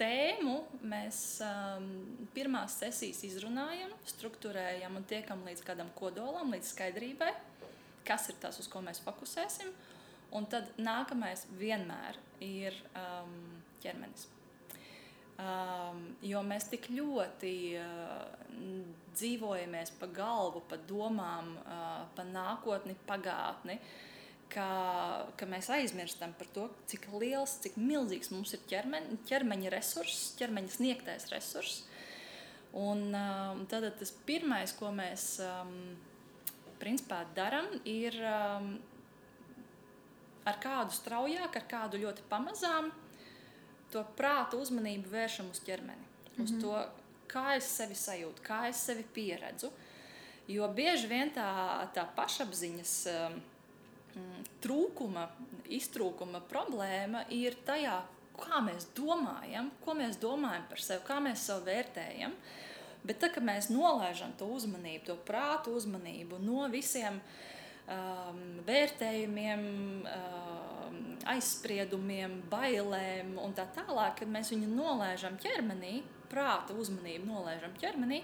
tēmu 0.00 0.56
mēs 0.88 1.18
um, 1.46 1.88
pirmās 2.34 2.78
sesijas 2.80 3.22
izrunājam, 3.28 3.92
struktūrējam 4.14 4.98
un 4.98 5.06
tiekam 5.08 5.44
līdz 5.46 5.64
kādam 5.66 5.92
kodolam, 5.98 6.52
līdz 6.54 6.72
skaidrībai, 6.74 7.32
kas 8.08 8.30
ir 8.32 8.38
tas, 8.42 8.58
uz 8.62 8.68
ko 8.72 8.82
mēs 8.84 9.02
fokusēsim. 9.04 9.72
Un 10.32 10.46
tad 10.48 10.70
nākamais 10.80 11.44
vienmēr 11.60 12.16
ir 12.40 12.76
um, 12.96 13.34
ķermenis. 13.82 14.30
Um, 15.42 16.02
jo 16.24 16.40
mēs 16.44 16.68
tik 16.70 16.86
ļoti 16.92 17.52
uh, 17.80 18.46
dzīvojamies 19.16 19.92
pa 20.00 20.08
galvu, 20.14 20.62
pa 20.68 20.78
domām, 20.88 21.54
uh, 21.64 22.02
pa 22.16 22.24
nākotni, 22.28 22.94
pagātni, 23.08 23.78
ka, 24.52 24.68
ka 25.38 25.48
mēs 25.48 25.70
aizmirstam 25.72 26.34
par 26.38 26.48
to, 26.54 26.68
cik 26.90 27.08
liels, 27.16 27.56
cik 27.64 27.78
milzīgs 27.80 28.32
mums 28.34 28.52
ir 28.56 28.62
ķermeņa, 28.70 29.18
ķermeņa 29.28 29.72
resurss, 29.72 30.32
ķermeņa 30.40 30.76
sniegtais 30.76 31.28
resurss. 31.32 31.84
Un 32.78 33.10
um, 33.12 33.66
tad 33.68 33.84
tas 33.98 34.14
pirmais, 34.26 34.72
ko 34.78 34.92
mēs 34.96 35.34
um, 35.44 35.74
principā 36.80 37.22
darām, 37.36 37.68
ir 37.88 38.16
um, 38.24 38.72
ar 40.48 40.58
kādu 40.62 40.96
straujāk, 40.96 41.58
ar 41.58 41.68
kādu 41.68 42.00
ļoti 42.02 42.24
pamazām 42.30 42.90
to 43.92 44.02
prātu 44.16 44.60
uzmanību 44.62 45.12
vēršam 45.12 45.50
uz 45.52 45.60
ķermeni. 45.66 46.08
Uz 46.38 46.50
mm 46.50 46.56
-hmm. 46.56 46.60
to, 46.60 47.02
kā 47.28 47.56
es 47.56 47.68
sevi 47.76 47.94
sajūtu, 47.94 48.42
kā 48.42 48.68
es 48.68 48.76
sevi 48.86 49.04
pieredzu. 49.14 49.70
Jo 50.48 50.68
bieži 50.68 51.06
vien 51.06 51.30
tā, 51.30 51.86
tā 51.94 52.06
pašapziņas 52.16 52.94
um, 53.12 53.42
trūkuma, 54.62 55.26
iztrūkuma 55.72 56.42
problēma 56.50 57.24
ir 57.34 57.56
tajā, 57.66 58.00
kā 58.38 58.60
mēs 58.64 58.88
domājam, 58.96 59.70
ko 59.84 59.96
mēs 59.98 60.18
domājam 60.22 60.66
par 60.70 60.82
sevi, 60.82 61.04
kā 61.06 61.18
mēs 61.22 61.46
sevi 61.48 61.68
vērtējam. 61.70 62.36
Bet 63.02 63.18
tad, 63.18 63.32
kad 63.34 63.42
mēs 63.42 63.66
nolaižam 63.72 64.34
to 64.38 64.46
uzmanību, 64.54 65.04
to 65.08 65.16
prātu 65.26 65.74
uzmanību 65.74 66.38
no 66.42 66.68
visiem 66.70 67.18
um, 67.18 68.42
vērtējumiem, 68.66 69.64
um, 70.06 71.00
aizspriedumiem, 71.32 72.38
bailēm 72.52 73.34
un 73.42 73.56
tā 73.58 73.66
tālāk, 73.74 74.20
kad 74.20 74.30
mēs 74.30 74.52
viņu 74.54 74.70
nolaižam 74.70 75.34
ķermenī, 75.42 75.96
prāta 76.30 76.76
uzmanību 76.78 77.26
nolaižam 77.26 77.74
ķermenī, 77.82 78.22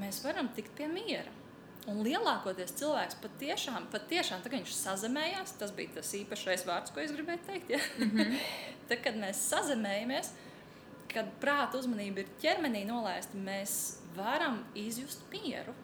mēs 0.00 0.22
varam 0.24 0.48
tikt 0.56 0.72
pie 0.78 0.88
miera. 0.88 1.36
Un 1.88 2.02
lielākoties 2.04 2.74
cilvēks 2.76 3.16
patiešām, 3.22 3.86
patiešām 3.92 4.42
tā, 4.44 4.50
viņš 4.52 4.74
sazemējās, 4.76 5.54
tas 5.60 5.72
bija 5.76 5.94
tas 5.94 6.10
īpašais 6.18 6.66
vārds, 6.68 6.92
ko 6.92 7.00
es 7.00 7.14
gribēju 7.14 7.44
teikt. 7.46 7.70
Ja? 7.70 7.80
Mm 7.98 8.10
-hmm. 8.10 8.38
tad, 8.88 9.02
kad 9.04 9.16
mēs 9.16 9.44
sazemējamies, 9.48 10.32
kad 11.12 11.30
prāta 11.40 11.78
uzmanība 11.78 12.20
ir 12.20 12.34
ķermenī 12.42 12.84
nolaista, 12.86 13.36
mēs 13.36 14.00
varam 14.16 14.64
izjust 14.74 15.22
mieru. 15.32 15.74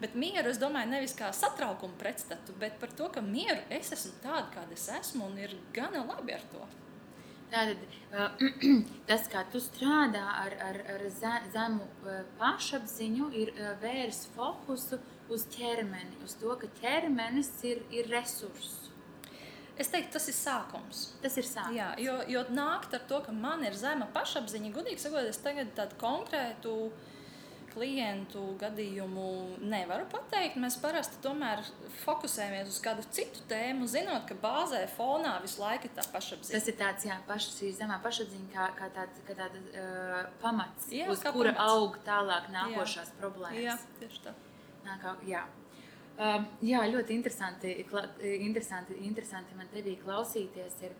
Bet 0.00 0.14
mieru 0.14 0.50
es 0.50 0.58
domāju 0.58 0.90
nevis 0.90 1.14
kā 1.16 1.32
satraukumu 1.32 1.94
pretstatu, 1.98 2.52
bet 2.58 2.80
par 2.80 2.92
to, 2.92 3.08
ka 3.08 3.20
mieru 3.20 3.60
es 3.70 3.92
esmu 3.92 4.12
tāda, 4.22 4.48
kāda 4.54 4.72
es 4.72 4.88
esmu, 4.88 5.26
un 5.26 5.38
ir 5.38 5.56
gana 5.72 6.04
labi 6.04 6.34
ar 6.34 6.42
to. 6.52 6.66
Tātad 7.54 7.82
tas, 9.08 9.26
kā 9.30 9.44
tu 9.52 9.60
strādā 9.62 10.24
ar, 10.44 10.56
ar, 10.68 10.78
ar 10.96 11.04
ze- 11.14 11.44
zemu 11.54 11.84
uh, 12.02 12.22
pašapziņu, 12.40 13.28
ir 13.42 13.52
uh, 13.54 13.74
vērs 13.82 14.24
fokusu 14.34 14.98
uz 15.32 15.46
ķermeni, 15.54 16.18
uz 16.26 16.34
to, 16.40 16.50
ka 16.60 16.70
ķermenis 16.80 17.52
ir, 17.70 17.84
ir 17.94 18.10
resurss. 18.10 18.90
Es 19.78 19.88
teiktu, 19.90 20.12
tas 20.14 20.28
ir 20.30 20.36
sākums. 20.38 20.98
Tas 21.22 21.34
ir 21.40 21.46
sākums. 21.48 21.74
Jā, 21.78 21.88
jo, 21.98 22.18
jo 22.30 22.42
nākt 22.54 22.94
ar 22.94 23.06
to, 23.10 23.18
ka 23.26 23.32
man 23.34 23.64
ir 23.66 23.74
zema 23.78 24.06
pašapziņa, 24.14 24.70
gudīgi 24.76 25.02
sakot, 25.02 25.26
es 25.26 25.40
tagad 25.42 25.72
tādu 25.78 25.98
konkrētu 25.98 26.74
klientu 27.74 28.42
gadījumu 28.60 29.26
nevaru 29.66 30.06
pateikt. 30.12 30.56
Mēs 30.62 30.76
parasti 30.82 31.18
tomēr 31.24 31.62
fokusējamies 32.04 32.70
uz 32.70 32.78
kādu 32.84 33.04
citu 33.14 33.42
tēmu, 33.50 33.88
zinot, 33.90 34.24
ka 34.28 34.36
bāzē 34.40 34.84
fonā 34.94 35.34
visu 35.42 35.62
laiku 35.62 35.90
ir 35.90 35.96
tā 35.96 36.06
pašapziņa. 36.14 36.54
Tas 36.54 36.70
ir 36.70 36.78
tāds 36.80 37.08
jā, 37.08 37.18
paš, 37.28 37.50
šī 37.58 37.72
zemā 37.80 37.98
pašapziņa, 38.04 38.48
kā, 38.54 38.70
kā 38.78 38.90
tāds 38.94 39.24
kā 39.26 39.36
tāda, 39.38 39.60
uh, 39.74 40.16
pamats, 40.42 40.88
Jā, 40.94 41.10
uz 41.12 41.24
kura 41.26 41.52
pamats. 41.56 41.74
aug 41.74 42.00
tālāk 42.06 42.48
nākošās 42.54 43.12
jā. 43.12 43.18
problēmas. 43.20 43.62
Jā, 43.66 43.76
tieši 44.00 44.24
tā. 44.28 44.34
Nākā, 44.84 45.16
jā. 45.28 45.44
Um, 46.14 46.44
jā, 46.62 46.84
ļoti 46.86 47.16
interesanti, 47.16 47.72
kla, 47.90 48.04
interesanti, 48.22 48.94
interesanti 49.02 49.56
man 49.58 49.66
tevī 49.72 49.96
klausīties. 49.98 50.76
Ir. 50.86 50.92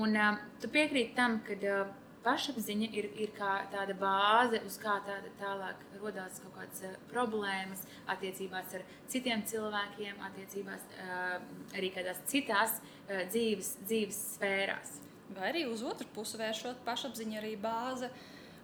Un 0.00 0.16
um, 0.16 0.38
tu 0.62 0.70
piekrīti 0.72 1.12
tam, 1.18 1.42
ka 1.46 1.58
uh, 1.60 1.90
pašapziņa 2.24 2.88
ir, 2.96 3.08
ir 3.24 3.32
kā 3.36 3.52
tāda 3.72 3.94
bāze, 3.98 4.60
uz 4.66 4.76
kā 4.80 4.96
tāda 5.06 5.30
tālāk 5.40 5.84
radās 6.00 6.40
kaut 6.44 6.56
kādas 6.56 6.82
uh, 6.86 6.96
problēmas 7.12 7.84
attiecībās 8.12 8.74
ar 8.78 8.84
citiem 9.10 9.44
cilvēkiem, 9.48 10.18
attiecībās 10.30 10.88
uh, 10.96 11.36
arī 11.76 11.92
kādās 11.94 12.20
citās 12.30 12.80
uh, 12.80 13.22
dzīves, 13.30 13.76
dzīves 13.86 14.20
sfērās. 14.34 14.98
Vai 15.36 15.52
arī 15.52 15.64
uz 15.70 15.84
otru 15.86 16.08
pusi 16.14 16.40
vēršot 16.40 16.82
pašapziņa 16.86 17.38
arī 17.38 17.54
bāze 17.60 18.10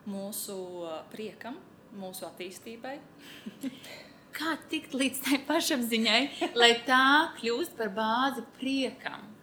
mūsu 0.06 0.56
priekam, 1.12 1.60
mūsu 1.96 2.26
attīstībai. 2.26 2.96
Kā 4.36 4.56
tikt 4.70 4.92
līdz 4.92 5.22
tai 5.24 5.38
pašapziņai, 5.48 6.20
lai 6.58 6.74
tā 6.84 7.06
kļūst 7.38 7.78
par 7.78 7.94
bāzi 7.96 8.44
priekam? 8.58 9.35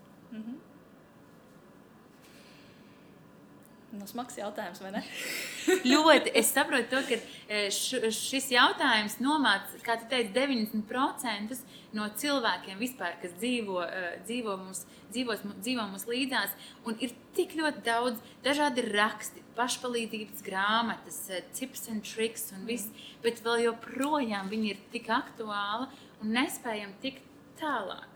No 3.93 4.07
smags 4.09 4.38
jautājums, 4.39 4.79
vai 4.81 4.89
ne? 4.95 5.01
Ļoti. 5.91 6.31
Es 6.39 6.50
saprotu, 6.53 6.88
to, 6.89 7.01
ka 7.05 7.17
e, 7.19 7.67
š, 7.67 8.09
šis 8.17 8.50
jautājums 8.55 9.19
nomāca, 9.21 9.77
kā 9.85 10.00
tu 10.01 10.07
teici, 10.09 10.31
90% 10.33 11.59
no 11.93 12.07
cilvēkiem 12.17 12.81
vispār, 12.81 13.19
kas 13.21 13.35
dzīvo, 13.38 13.83
e, 13.85 14.07
dzīvo, 14.25 14.55
mums, 14.63 14.81
dzīvos, 15.13 15.45
dzīvo 15.59 15.85
mums 15.91 16.07
līdzās. 16.09 16.55
Un 16.89 16.97
ir 17.05 17.13
tik 17.38 17.53
ļoti 17.59 17.85
daudz 17.85 18.33
dažādi 18.45 18.88
raksti, 18.89 19.45
pašpalīdzības 19.59 20.41
grāmatas, 20.47 21.21
e, 21.29 21.43
tips 21.53 21.85
and 21.93 22.07
tricks 22.07 22.50
un 22.57 22.65
viss, 22.69 22.89
bet 23.21 23.43
vēl 23.45 23.67
joprojām 23.67 24.50
viņi 24.50 24.73
ir 24.73 24.81
tik 24.95 25.13
aktuāli 25.13 25.91
un 26.23 26.33
nespējam 26.33 26.97
tikt 27.05 27.21
tālāk. 27.62 28.09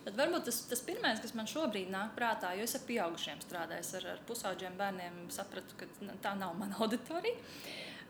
Tad 0.00 0.16
varbūt 0.16 0.46
tas, 0.48 0.62
tas 0.70 0.80
pirmais, 0.84 1.20
kas 1.20 1.34
man 1.36 1.48
šobrīd 1.50 1.90
nāk 1.92 2.14
prātā, 2.16 2.54
jo 2.56 2.64
es 2.64 2.74
ar 2.78 2.84
pieaugušiem 2.88 3.42
strādāju, 3.44 3.84
ar, 3.98 4.06
ar 4.14 4.22
pusauģiem 4.28 4.78
bērniem 4.80 5.22
sapratu, 5.34 5.76
ka 5.76 5.88
tā 6.24 6.32
nav 6.40 6.56
mana 6.56 6.78
auditorija. 6.80 7.36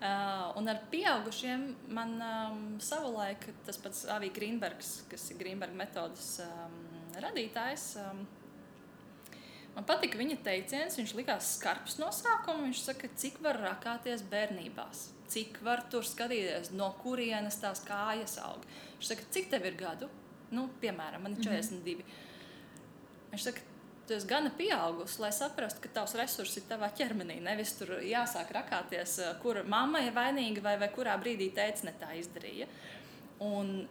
Uh, 0.00 0.46
un 0.56 0.70
ar 0.70 0.78
pieaugušiem 0.88 1.64
man 1.92 2.14
um, 2.24 2.60
savulaik 2.80 3.42
tas 3.66 3.76
pats 3.82 4.06
Avija 4.08 4.32
Grīnbergs, 4.38 4.94
kas 5.10 5.26
ir 5.28 5.40
Grīnberga 5.42 5.76
metodas 5.76 6.38
um, 6.46 6.78
radītājs. 7.20 7.90
Um, 8.00 8.22
Man 9.70 9.86
patika 9.86 10.18
viņa 10.18 10.40
teiciens, 10.44 10.96
viņš 10.98 11.12
likās 11.14 11.54
skarbs 11.56 11.98
no 12.00 12.08
sākuma. 12.14 12.64
Viņš 12.66 12.80
saka, 12.88 13.10
cik 13.20 13.38
var 13.44 13.60
rakāties 13.62 14.24
bērnībā, 14.32 14.86
cik 15.30 15.60
var 15.64 15.84
tur 15.92 16.06
skatīties, 16.06 16.72
no 16.74 16.90
kurienes 17.04 17.60
tās 17.62 17.84
kājas 17.86 18.34
aug. 18.42 18.66
Viņš 18.98 19.12
saka, 19.12 19.28
cik 19.36 19.46
tev 19.52 19.68
ir 19.70 19.78
gadu? 19.78 20.10
Nu, 20.54 20.66
piemēram, 20.82 21.22
man 21.24 21.36
ir 21.36 21.44
42. 21.46 22.06
Viņš 23.30 23.46
saka, 23.46 23.62
tu 24.08 24.16
esi 24.16 24.26
gana 24.30 24.50
pieaugusi, 24.58 25.20
lai 25.22 25.30
saprastu, 25.34 25.82
ka 25.84 25.92
tavs 26.00 26.16
resurss 26.18 26.58
ir 26.58 26.66
tavā 26.70 26.90
ķermenī. 26.98 27.38
Nevis 27.44 27.76
tur 27.78 27.94
jāsāk 28.02 28.50
rakāties, 28.56 29.18
eh, 29.22 29.34
kur 29.42 29.62
mamma 29.62 30.02
ir 30.06 30.16
vainīga 30.16 30.64
vai, 30.64 30.76
vai 30.80 30.90
kurā 30.94 31.14
brīdī 31.22 31.52
teica, 31.54 31.86
ne 31.86 31.94
tā 32.00 32.10
izdarīja. 32.18 32.66
Un 33.46 33.88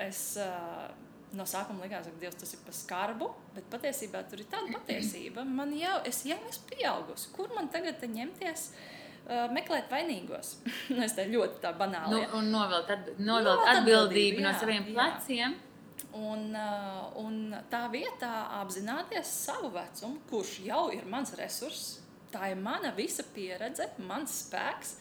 es 0.00 0.22
uh, 0.40 0.88
no 1.36 1.44
sākuma 1.46 1.84
likās, 1.84 2.08
ka 2.08 2.20
Dievs 2.20 2.40
tas 2.40 2.52
ir 2.56 2.64
par 2.64 2.74
skarbu, 2.74 3.28
bet 3.54 3.68
patiesībā 3.70 4.24
tur 4.28 4.42
ir 4.42 4.48
tāda 4.50 4.72
patiesība. 4.80 5.44
Man 5.44 5.76
jau, 5.76 6.00
es 6.08 6.24
jau 6.26 6.40
esmu 6.48 6.72
pieaugusi. 6.72 7.30
Kur 7.36 7.52
man 7.54 7.68
tagad 7.72 8.02
ņemties? 8.02 8.70
Uh, 8.72 9.05
meklēt 9.52 9.90
vainīgos. 9.90 10.56
Nu, 10.94 11.00
es 11.02 11.16
te 11.16 11.24
ļoti 11.28 11.60
tā 11.62 11.72
banāli. 11.76 12.14
Nu, 12.14 12.38
un 12.38 12.52
novelt, 12.54 12.90
atb 12.92 13.18
novelt 13.18 13.48
Novelt 13.50 13.72
atbildību 13.72 14.06
atbildību, 14.06 14.42
no 14.44 14.52
jā, 14.52 14.58
saviem 14.60 14.90
jā. 14.90 14.94
pleciem. 14.96 15.56
Un, 16.16 16.44
uh, 16.56 17.08
un 17.20 17.54
tā 17.70 17.82
vietā 17.92 18.46
apzināties 18.62 19.28
savu 19.44 19.68
vecumu, 19.74 20.22
kurš 20.30 20.58
jau 20.64 20.86
ir 20.94 21.04
mans 21.12 21.34
resurss, 21.36 21.98
tā 22.32 22.52
ir 22.52 22.60
mana 22.60 22.92
visa 22.96 23.24
pieredze, 23.34 23.90
mans 24.08 24.44
spēks. 24.46 24.96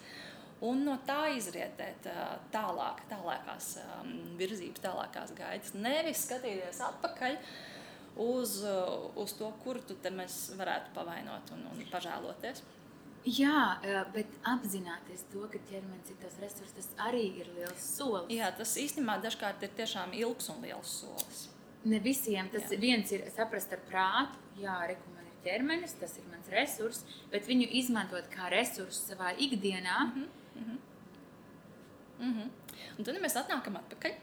Un 0.65 0.85
no 0.87 0.95
tā 1.07 1.27
izrietēt 1.35 2.07
uh, 2.09 2.35
tālāk, 2.51 3.03
tālākās 3.11 3.75
um, 3.83 4.11
virzības, 4.39 4.83
tālākās 4.83 5.33
gaitas. 5.35 5.73
Nevis 5.75 6.23
skatīties 6.25 6.79
atpakaļ 6.83 7.35
uz, 8.23 8.61
uh, 8.63 9.11
uz 9.19 9.35
to, 9.39 9.51
kur 9.63 9.81
tu 9.87 9.97
te 10.01 10.11
mēs 10.15 10.55
varētu 10.59 10.95
pavainot 10.95 11.51
un, 11.55 11.67
un 11.73 11.83
pažēloties. 11.91 12.63
Jā, 13.25 13.79
bet 14.13 14.29
apzināties 14.45 15.23
to, 15.31 15.47
ka 15.49 15.57
ķermenis 15.69 16.11
ir 16.13 16.17
tas 16.21 16.37
resurs, 16.43 16.73
tas 16.77 16.89
arī 17.07 17.23
ir 17.41 17.49
liels 17.55 17.81
solis. 17.97 18.29
Jā, 18.29 18.51
tas 18.53 18.75
īstenībā 18.77 19.17
dažkārt 19.23 19.63
ir 19.65 19.73
tiešām 19.79 20.13
ilgs 20.13 20.51
un 20.53 20.61
liels 20.61 20.91
solis. 21.01 21.47
Ne 21.85 21.99
visiem 22.01 22.49
tas 22.53 22.69
Jā. 22.69 22.79
viens 22.81 23.11
ir 23.13 23.25
saprast 23.33 23.73
ar 23.73 23.81
prātu, 23.89 24.37
jā, 24.61 24.75
ir 24.89 24.97
ķermenis, 25.45 25.97
tas 25.99 26.17
ir 26.19 26.25
mans 26.31 26.49
resurs, 26.53 27.03
bet 27.31 27.47
viņu 27.49 27.67
izmantot 27.81 28.29
kā 28.33 28.49
resursu 28.53 29.11
savā 29.11 29.33
ikdienā. 29.37 29.97
Mm 30.05 30.11
-hmm. 30.13 30.27
Mm 30.55 30.63
-hmm. 30.67 30.79
Mm 32.19 32.33
-hmm. 32.33 32.49
Un 32.97 33.03
tad 33.03 33.15
mēs 33.15 33.35
atnākam 33.41 33.77
atpakaļ. 33.77 34.13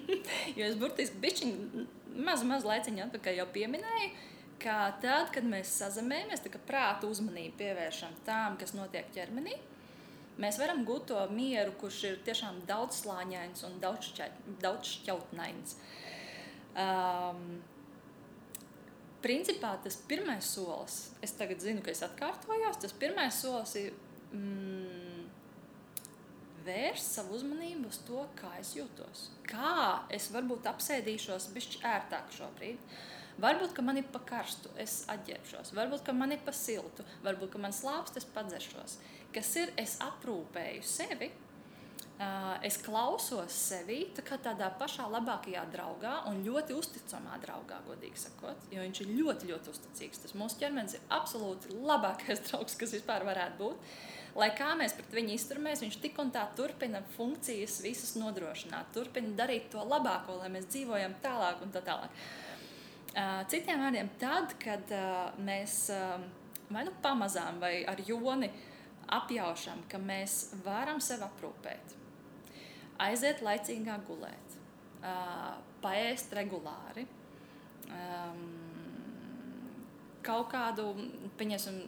jo 0.56 0.66
es 0.66 0.76
burtiski 0.76 1.16
bišķiņu 1.16 1.86
mazu, 2.14 2.46
mazu 2.46 2.68
laiciņu 2.68 3.04
atpakaļ 3.04 3.36
jau 3.36 3.46
pieminēju, 3.54 4.10
ka 4.62 4.76
tad, 5.02 5.30
kad 5.34 5.46
mēs 5.46 5.72
sazemējamies, 5.80 6.42
tad 6.44 6.60
prātu 6.68 7.10
uzmanību 7.12 7.56
pievēršam 7.60 8.14
tām, 8.26 8.58
kas 8.60 8.74
notiek 8.76 9.08
ķermenī, 9.14 9.56
mēs 10.40 10.58
varam 10.60 10.84
gūt 10.88 11.10
to 11.10 11.20
mieru, 11.34 11.72
kurš 11.80 11.98
ir 12.10 12.22
tiešām 12.26 12.62
daudzslāņains 12.68 13.66
un 13.68 13.80
daudzšķautnains. 14.62 15.76
Um, 16.80 17.44
principā 19.24 19.74
tas 19.84 19.96
pirmais 20.08 20.46
solis, 20.54 21.00
es 21.24 21.34
tagad 21.36 21.60
zinu, 21.64 21.82
ka 21.84 21.92
es 21.92 22.04
atkārtojos, 22.06 22.80
tas 22.84 22.94
pirmais 22.96 23.40
solis 23.42 23.74
ir 23.80 23.90
mm, 24.32 25.24
vērst 26.66 27.16
savu 27.16 27.36
uzmanību 27.38 27.88
uz 27.90 28.00
to, 28.06 28.22
kā 28.38 28.52
es 28.60 28.74
jūtos. 28.76 29.28
Kā 29.48 30.06
es 30.12 30.30
varbūt 30.32 30.68
apsēdīšos, 30.70 31.50
bišķi 31.54 31.82
ērtāk 31.90 32.32
šobrīd. 32.36 32.78
Varbūt, 33.40 33.72
ka 33.76 33.82
man 33.84 33.96
ir 33.96 34.08
pa 34.12 34.20
karstu, 34.26 34.68
es 34.80 35.02
atģērbšos, 35.08 35.72
varbūt, 35.76 36.02
ka 36.04 36.12
man 36.16 36.34
ir 36.34 36.42
pa 36.44 36.52
siltu, 36.56 37.06
varbūt, 37.24 37.54
ka 37.54 37.62
man 37.62 37.72
slāpst, 37.72 38.18
es 38.20 38.26
padzeršos. 38.34 38.98
Kas 39.32 39.54
ir, 39.56 39.72
es 39.80 39.96
aprūpēju 40.04 40.84
sevi, 40.84 41.30
es 42.66 42.76
klausos 42.84 43.54
sevi 43.56 44.02
tā 44.12 44.36
tādā 44.44 44.68
pašā 44.76 45.06
labākajā 45.08 45.62
draugā 45.72 46.18
un 46.28 46.42
ļoti 46.44 46.76
uzticamā 46.76 47.38
draugā, 47.40 47.78
godīgi 47.86 48.20
sakot, 48.26 48.66
jo 48.74 48.84
viņš 48.84 49.00
ir 49.06 49.14
ļoti, 49.16 49.48
ļoti 49.54 49.72
uzticīgs. 49.72 50.20
Tas 50.26 50.36
mūsu 50.36 50.60
ķermenis 50.60 50.98
ir 50.98 51.06
absolūti 51.16 51.72
labākais 51.80 52.42
draugs, 52.50 52.76
kas 52.76 52.92
vispār 52.98 53.24
varētu 53.28 53.56
būt. 53.62 53.94
Lai 54.36 54.50
kā 54.54 54.74
mēs 54.78 54.92
pret 54.94 55.16
viņu 55.16 55.32
izturamies, 55.34 55.80
viņš 55.82 55.96
tik 56.04 56.20
un 56.22 56.28
tā 56.34 56.44
turpina 56.58 57.00
funkcijas 57.16 57.80
visas 57.82 58.12
nodrošināt, 58.20 58.92
turpina 58.94 59.32
darīt 59.40 59.72
to 59.72 59.82
labāko, 59.82 60.36
lai 60.42 60.52
mēs 60.52 60.68
dzīvojam 60.70 61.16
tālāk 61.24 61.64
un 61.64 61.72
tā 61.74 61.82
tālāk. 61.88 62.20
Citiem 63.10 63.80
vārdiem, 63.82 64.08
tad, 64.20 64.52
kad 64.62 64.92
mēs 65.42 65.88
vai 66.70 66.84
nu 66.86 66.92
pamazām, 67.02 67.58
vai 67.62 67.80
ar 67.90 67.98
joni 68.06 68.50
apjaušam, 69.10 69.82
ka 69.90 69.98
mēs 69.98 70.52
varam 70.64 71.00
sevi 71.02 71.26
aprūpēt, 71.26 71.96
aiziet 73.02 73.42
laicīgā 73.42 73.96
gulēt, 74.06 74.54
paēst 75.82 76.36
regulāri, 76.38 77.06
kaut 80.22 80.52
kādu, 80.52 80.92
pieņemsim, 81.40 81.82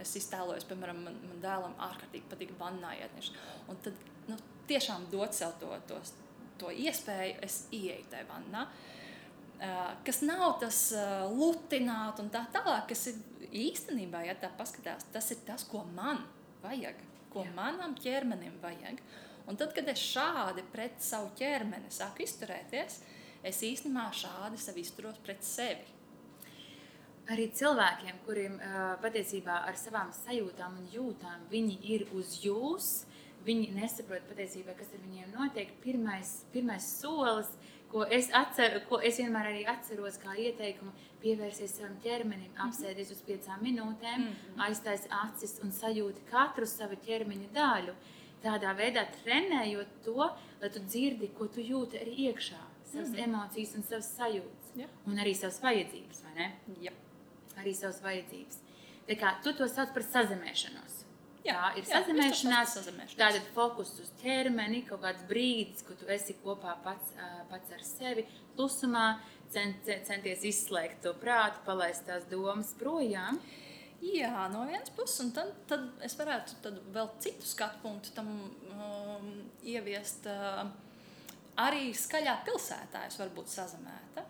es 0.00 0.16
iztēlojos, 0.18 0.64
piemēram, 0.68 1.04
man, 1.04 1.20
man 1.28 1.44
dēlam 1.44 1.76
ārkārtīgi 1.84 2.28
patīk 2.30 2.56
vannā 2.58 2.96
iet. 2.96 3.30
Un 3.68 3.76
tad 3.84 4.00
nu, 4.30 4.38
tiešām 4.68 5.10
dot 5.12 5.36
sev 5.36 5.52
to, 5.60 5.70
to, 5.88 6.00
to 6.60 6.72
iespēju, 6.72 7.36
es 7.44 7.64
ieeju 7.74 8.08
tajā 8.12 8.26
vannā. 8.32 8.64
Uh, 8.64 9.03
kas 10.06 10.20
nav 10.24 10.58
tas 10.62 10.78
lutināt 11.34 12.20
un 12.22 12.30
tā 12.32 12.44
tālāk, 12.54 12.88
kas 12.90 13.06
ir 13.12 13.20
īstenībā, 13.54 14.24
ja 14.28 14.34
tā 14.38 14.50
paskatās, 14.58 15.06
tas 15.14 15.30
ir 15.32 15.42
tas, 15.46 15.64
ko 15.68 15.84
man 15.94 16.22
vajag, 16.64 17.00
ko 17.32 17.44
Jā. 17.44 17.52
manam 17.56 17.94
ķermenim 17.98 18.56
vajag. 18.62 19.00
Un 19.50 19.58
tad, 19.60 19.74
kad 19.76 19.88
es 19.92 20.00
šādi 20.00 20.64
pret 20.72 21.02
savu 21.04 21.30
ķermeni 21.38 21.92
sāku 21.92 22.24
izturēties, 22.24 23.00
es 23.44 23.60
īstenībā 23.66 24.08
šādi 24.16 24.60
sev 24.60 24.78
izturos 24.80 25.20
pret 25.24 25.44
sevi. 25.44 25.92
Arī 27.32 27.46
cilvēkiem, 27.56 28.20
kuriem 28.26 28.56
uh, 28.58 28.94
patiesībā 29.00 29.62
ar 29.68 29.76
savām 29.80 30.10
sajūtām 30.12 30.80
un 30.80 30.88
jūtām 30.92 31.46
viņi 31.52 31.78
ir 31.94 32.04
uz 32.16 32.38
jums, 32.44 32.90
viņi 33.44 33.70
nesaprot 33.76 34.26
patiesībā, 34.28 34.74
kas 34.76 34.92
ar 34.96 35.00
viņiem 35.04 35.32
notiek. 35.36 35.72
Pirmais, 35.84 36.34
pirmais 36.52 36.84
solis 37.00 37.48
ir 37.52 37.74
ko 37.94 38.02
es, 38.10 38.26
atceru, 38.34 38.80
ko 38.88 38.98
es 39.06 39.20
vienmēr 39.22 39.48
arī 39.52 39.60
atceros 39.70 40.16
kā 40.18 40.32
ieteikumu, 40.34 40.90
pievērsies 41.22 41.76
savam 41.78 41.94
ķermenim, 42.02 42.50
mhm. 42.50 42.66
apsēdies 42.66 43.12
uz 43.14 43.20
piecām 43.28 43.62
minūtēm, 43.62 44.24
mm 44.24 44.32
-hmm. 44.32 44.64
aiztais 44.66 45.06
acis 45.22 45.60
un 45.62 45.70
sajūti 45.70 46.26
katru 46.30 46.66
savu 46.66 46.98
ķermeņa 47.06 47.52
daļu. 47.54 47.94
Tādā 48.44 48.74
veidā 48.76 49.06
trenējot 49.22 49.92
to, 50.04 50.26
lai 50.60 50.70
tu 50.70 50.82
dzirdi, 50.88 51.30
ko 51.38 51.46
tu 51.46 51.60
jūti 51.60 52.00
arī 52.02 52.16
iekšā, 52.26 52.60
savas 52.84 53.08
mm 53.08 53.14
-hmm. 53.14 53.24
emocijas 53.24 53.74
un 53.76 53.82
savas 53.82 54.10
sajūtas. 54.18 54.68
Ja. 54.76 54.86
Un 55.06 55.14
arī 55.14 55.34
savas 55.34 55.62
vajadzības, 55.62 56.22
vai 56.24 56.34
ne? 56.34 56.52
Ja. 56.80 56.92
Arī 57.56 57.74
savas 57.74 58.02
vajadzības. 58.02 58.58
Tā 59.08 59.14
kā 59.20 59.34
tu 59.42 59.52
to 59.52 59.68
sauc 59.68 59.94
par 59.94 60.02
sazemēšanos. 60.02 60.93
Jā, 61.44 61.74
ir 61.76 61.84
sazināšanās. 61.84 62.78
Tāda 63.18 63.42
fokus 63.52 63.90
uz 64.00 64.08
ķermeni, 64.22 64.80
kaut 64.88 65.02
kāds 65.02 65.26
brīdis, 65.28 65.84
kad 65.84 65.98
tu 66.00 66.08
esi 66.12 66.36
kopā 66.40 66.78
pats, 66.84 67.12
pats 67.50 67.74
ar 67.76 67.84
sevi, 67.84 68.24
klusumā, 68.56 69.18
cent, 69.52 69.90
centies 70.08 70.46
izslēgt 70.48 71.02
to 71.04 71.12
prātu, 71.20 71.60
palaist 71.66 72.06
tās 72.08 72.24
domas 72.30 72.72
projām. 72.80 73.42
Jā, 74.04 74.48
no 74.52 74.64
vienas 74.68 74.92
puses, 74.92 75.20
un 75.24 75.34
tad, 75.36 75.52
tad 75.68 75.84
es 76.04 76.16
varētu 76.18 76.72
vēl 76.92 77.12
citu 77.24 77.48
skatu 77.48 77.80
punktu 77.84 78.12
tam 78.16 78.32
um, 78.72 79.28
ieviest. 79.64 80.28
Uh, 80.28 80.72
arī 81.60 81.92
skaļā 81.96 82.40
pilsētā 82.48 83.04
es 83.08 83.20
varu 83.20 83.36
būt 83.36 83.52
sazināta. 83.52 84.24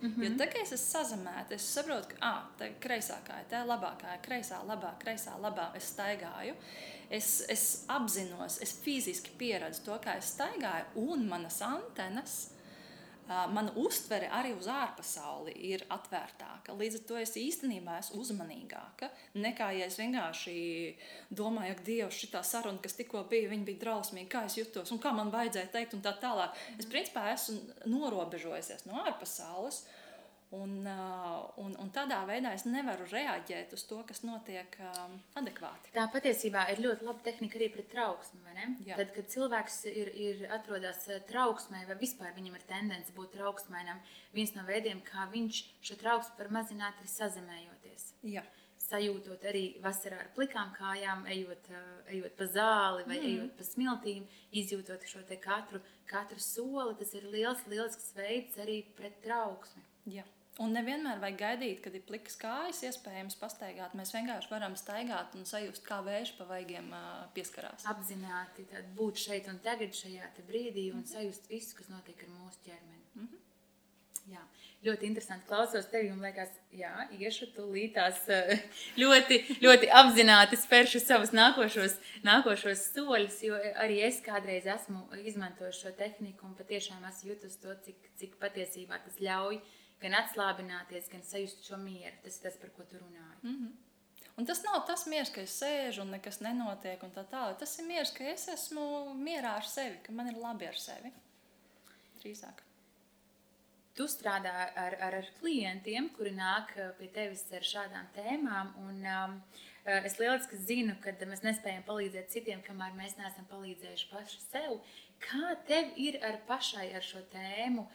Mm 0.00 0.14
-hmm. 0.14 0.24
Jo 0.24 0.30
tā 0.30 0.46
kā 0.52 0.62
es 0.62 0.72
esmu 0.72 0.86
sazemēta, 0.86 1.54
es 1.54 1.74
saprotu, 1.74 2.08
ka 2.08 2.16
ah, 2.20 2.42
tā 2.58 2.72
kreisā 2.80 3.14
kāja, 3.28 3.44
tā 3.50 3.62
ir 3.62 3.68
labā 3.68 3.92
kāja, 4.02 4.18
kreisā, 4.22 4.58
labā, 4.66 4.92
kreisā, 4.98 5.38
labā. 5.40 5.76
Es 5.76 5.92
staigāju, 5.94 6.54
es, 7.10 7.44
es 7.48 7.84
apzinos, 7.88 8.58
es 8.62 8.72
fiziski 8.82 9.30
pieredzu 9.38 9.84
to, 9.84 9.98
kā 10.04 10.16
es 10.18 10.34
staigāju, 10.34 10.84
un 10.94 11.28
manas 11.28 11.62
antenas 11.62 12.50
mana 13.26 13.72
uztvere 13.80 14.28
arī 14.30 14.52
uz 14.54 14.68
ārpasauli 14.70 15.54
ir 15.70 15.82
atvērtāka. 15.90 16.76
Līdz 16.78 17.00
ar 17.00 17.04
to 17.08 17.18
es 17.18 17.34
īstenībā 17.40 17.98
esmu 18.00 18.22
uzmanīgāka 18.22 19.10
nekā 19.34 19.72
ja 19.78 19.90
es 19.90 19.98
vienkārši 19.98 20.56
domāju, 21.30 21.76
ka 21.78 21.86
Dievs, 21.86 22.20
šī 22.22 22.30
saruna, 22.46 22.82
kas 22.82 22.96
tikko 22.98 23.24
bija, 23.30 23.50
bija 23.50 23.82
drausmīga, 23.82 24.30
kā 24.36 24.44
es 24.46 24.58
jutos 24.60 24.94
un 24.94 25.02
kā 25.02 25.12
man 25.16 25.32
vajadzēja 25.34 25.72
teikt, 25.74 25.98
un 25.98 26.04
tā 26.06 26.14
tālāk. 26.22 26.56
Es 26.78 26.88
principā 26.90 27.28
esmu 27.34 27.60
norobežojusies 27.90 28.86
no 28.86 29.02
ārpasaules. 29.04 29.82
Uh, 29.82 30.02
un, 30.54 31.74
un 31.82 31.88
tādā 31.94 32.20
veidā 32.28 32.52
es 32.54 32.64
nevaru 32.68 33.06
reaģēt 33.10 33.72
uz 33.74 33.82
to, 33.88 33.98
kas 34.06 34.22
notiek 34.22 34.76
um, 34.92 35.16
adekvāti. 35.38 35.90
Tā 35.94 36.06
patiesībā 36.12 36.68
ir 36.72 36.82
ļoti 36.84 37.06
laba 37.08 37.24
tehnika 37.26 37.58
arī 37.58 37.70
pret 37.74 37.88
trauksmi. 37.90 38.42
Tad, 38.86 39.10
kad 39.14 39.32
cilvēks 39.32 39.80
ir, 39.90 40.12
ir 40.14 40.44
atrodas 40.54 41.02
uh, 41.10 41.18
trauksmē, 41.28 41.82
vai 41.88 41.96
vispār 42.00 42.36
viņam 42.36 42.58
ir 42.58 42.68
tendence 42.68 43.14
būt 43.16 43.34
trauksmēnam, 43.36 43.98
viens 44.36 44.54
no 44.56 44.62
veidiem, 44.68 45.02
kā 45.06 45.26
viņš 45.32 45.64
šo 45.88 45.98
trauksmi 46.00 46.38
var 46.38 46.54
mazināt, 46.60 47.02
ir 47.02 47.10
sazemējoties. 47.10 48.12
Jā. 48.36 48.46
Sajūtot 48.86 49.42
arī 49.50 49.64
vasarā 49.82 50.20
ar 50.22 50.30
plikām 50.36 50.70
kājām, 50.76 51.26
ejot, 51.34 51.72
uh, 51.74 51.90
ejot 52.14 52.38
pa 52.38 52.46
zāli 52.46 53.02
vai 53.08 53.18
mm. 53.18 53.26
ejot 53.32 53.58
pa 53.58 53.66
smiltīm, 53.66 54.30
izjūtot 54.62 55.10
šo 55.10 55.26
katru, 55.42 55.82
katru 56.06 56.38
soli. 56.38 56.94
Tas 57.02 57.12
ir 57.18 57.26
liels, 57.34 57.66
lielisks 57.66 58.14
veids 58.14 58.62
arī 58.62 58.84
pret 58.94 59.18
trauksmi. 59.26 59.82
Jā. 60.06 60.22
Un 60.64 60.72
nevienmēr 60.72 61.18
vajag 61.20 61.36
gaidīt, 61.40 61.80
kad 61.84 61.96
ir 61.98 62.04
plikas 62.08 62.38
kājas, 62.40 62.78
iespējams, 62.88 63.36
pastaigāt. 63.36 63.92
Mēs 63.98 64.14
vienkārši 64.14 64.48
varam 64.48 64.76
staigāt 64.80 65.34
un 65.36 65.44
sajust, 65.48 65.82
kā 65.84 65.98
vējš 66.06 66.32
pa 66.38 66.46
vaigiem 66.48 66.88
pieskarās. 67.36 67.84
Apzināti 67.92 68.64
būt 68.96 69.20
šeit 69.20 69.50
un 69.52 69.60
tagad, 69.64 69.92
šajā 69.92 70.30
brīdī, 70.48 70.88
un 70.94 71.02
mm 71.02 71.02
-hmm. 71.02 71.12
sajust 71.12 71.50
visu, 71.52 71.76
kas 71.76 71.92
notiek 71.92 72.22
ar 72.24 72.32
mūsu 72.38 72.64
ķermeni. 72.64 73.04
Mm 73.14 73.28
-hmm. 73.28 73.42
Jā, 74.32 74.40
ļoti 74.84 75.04
interesanti 75.06 75.46
klausos 75.46 75.86
tevi, 75.86 76.10
un 76.10 76.20
liekas, 76.20 76.48
jā, 76.72 76.94
iešu 77.18 77.52
tūlīt 77.56 77.94
tās 77.94 78.26
ļoti, 79.02 79.60
ļoti 79.60 79.90
apzināti 79.92 80.56
spēršu 80.56 81.00
savus 81.00 81.30
nākošos, 81.30 82.00
nākošos 82.22 82.90
soļus, 82.94 83.42
jo 83.42 83.54
arī 83.84 84.02
es 84.08 84.22
kādreiz 84.22 84.66
esmu 84.66 85.08
izmantojis 85.24 85.80
šo 85.82 85.90
tehniku, 85.90 86.46
un 86.46 86.54
patiešām 86.54 87.04
esmu 87.04 87.30
jutus 87.30 87.56
to, 87.56 87.74
cik, 87.84 87.96
cik 88.16 88.36
patiesībā 88.40 88.98
tas 89.04 89.20
ļauj 89.20 89.56
uh, 89.56 89.62
gan 90.02 90.16
atslābināties, 90.20 91.10
gan 91.12 91.24
sajust 91.24 91.66
šo 91.66 91.78
mieru. 91.80 92.14
Tas 92.24 92.38
ir 92.38 92.48
tas, 92.48 92.56
par 92.60 92.72
ko 92.76 92.84
tu 92.84 93.00
runāji. 93.00 93.42
Mm 93.42 93.56
-hmm. 93.56 93.74
Un 94.36 94.46
tas 94.46 94.62
nav 94.62 94.82
tas 94.86 95.06
miers, 95.06 95.30
ka 95.32 95.40
es 95.40 95.62
sēžu 95.62 96.02
un 96.02 96.10
nekas 96.10 96.40
nenotiek. 96.40 97.00
Tā 97.14 97.24
tā. 97.30 97.44
Tas 97.58 97.78
ir 97.78 97.86
miers, 97.86 98.10
ka 98.12 98.24
es 98.24 98.48
esmu 98.48 99.14
mierā 99.14 99.54
ar 99.56 99.64
sevi, 99.64 99.96
ka 100.02 100.12
man 100.12 100.28
ir 100.28 100.36
labi 100.42 100.66
ar 100.66 100.74
sevi. 100.74 101.12
Drīzāk. 102.20 102.60
Tu 103.96 104.04
strādā 104.04 104.52
ar, 104.76 104.96
ar, 105.00 105.14
ar 105.14 105.30
klientiem, 105.40 106.10
kuri 106.16 106.30
nāk 106.36 106.74
uh, 106.76 106.90
pie 106.98 107.08
tevis 107.08 107.46
ar 107.52 107.64
šādām 107.64 108.12
tēmām. 108.18 108.74
Un, 108.88 109.06
um, 109.06 109.40
Es 109.86 110.16
lieliski 110.18 110.56
zinu, 110.58 110.96
ka 110.98 111.12
mēs 111.30 111.44
nespējam 111.44 111.84
palīdzēt 111.86 112.32
citiem, 112.34 112.62
kamēr 112.66 112.96
mēs 112.98 113.12
neesam 113.20 113.46
palīdzējuši 113.46 114.08
paši 114.10 114.40
sev. 114.42 114.80
Kā 115.22 115.52
tev 115.68 115.92
ir 115.94 116.18
ar 116.26 116.40
pašai 116.48 116.88
ar 116.98 117.06
šo 117.06 117.22
tēmu 117.30 117.86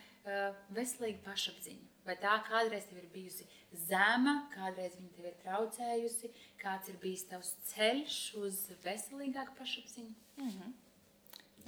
veselīgu 0.78 1.20
pašapziņu? 1.26 1.91
Vai 2.06 2.16
tā 2.18 2.34
kādreiz 2.48 2.88
tev 2.90 2.98
ir 2.98 3.10
bijusi 3.14 3.46
zema, 3.88 4.48
kādreiz 4.56 4.96
viņa 4.98 5.12
tev 5.18 5.28
ir 5.30 5.36
traucējusi, 5.44 6.32
kāds 6.62 6.90
ir 6.90 6.98
bijis 7.02 7.28
tavs 7.30 7.52
ceļš 7.74 8.22
uz 8.42 8.62
veselīgāku 8.86 9.54
pašapziņu? 9.60 10.16
Mm 10.38 10.50
-hmm. 10.50 10.74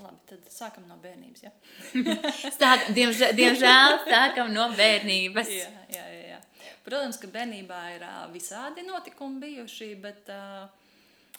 Labi, 0.02 0.18
tad 0.26 0.48
sākam 0.50 0.88
no 0.90 0.98
bērnības. 0.98 1.44
Ja? 1.44 1.52
Sāk, 2.58 2.90
diemžēl, 2.98 3.36
diemžēl 3.38 4.00
sākam 4.08 4.50
no 4.54 4.70
bērnības. 4.78 5.50
jā, 5.54 5.70
jā, 5.94 6.06
jā, 6.16 6.24
jā. 6.32 6.40
Protams, 6.84 7.20
ka 7.22 7.28
bērnībā 7.28 7.82
ir 7.96 8.08
uh, 8.08 8.26
visādi 8.34 8.84
notikumi 8.88 9.40
bijuši, 9.40 9.94
bet 10.02 10.34
uh, 10.34 10.66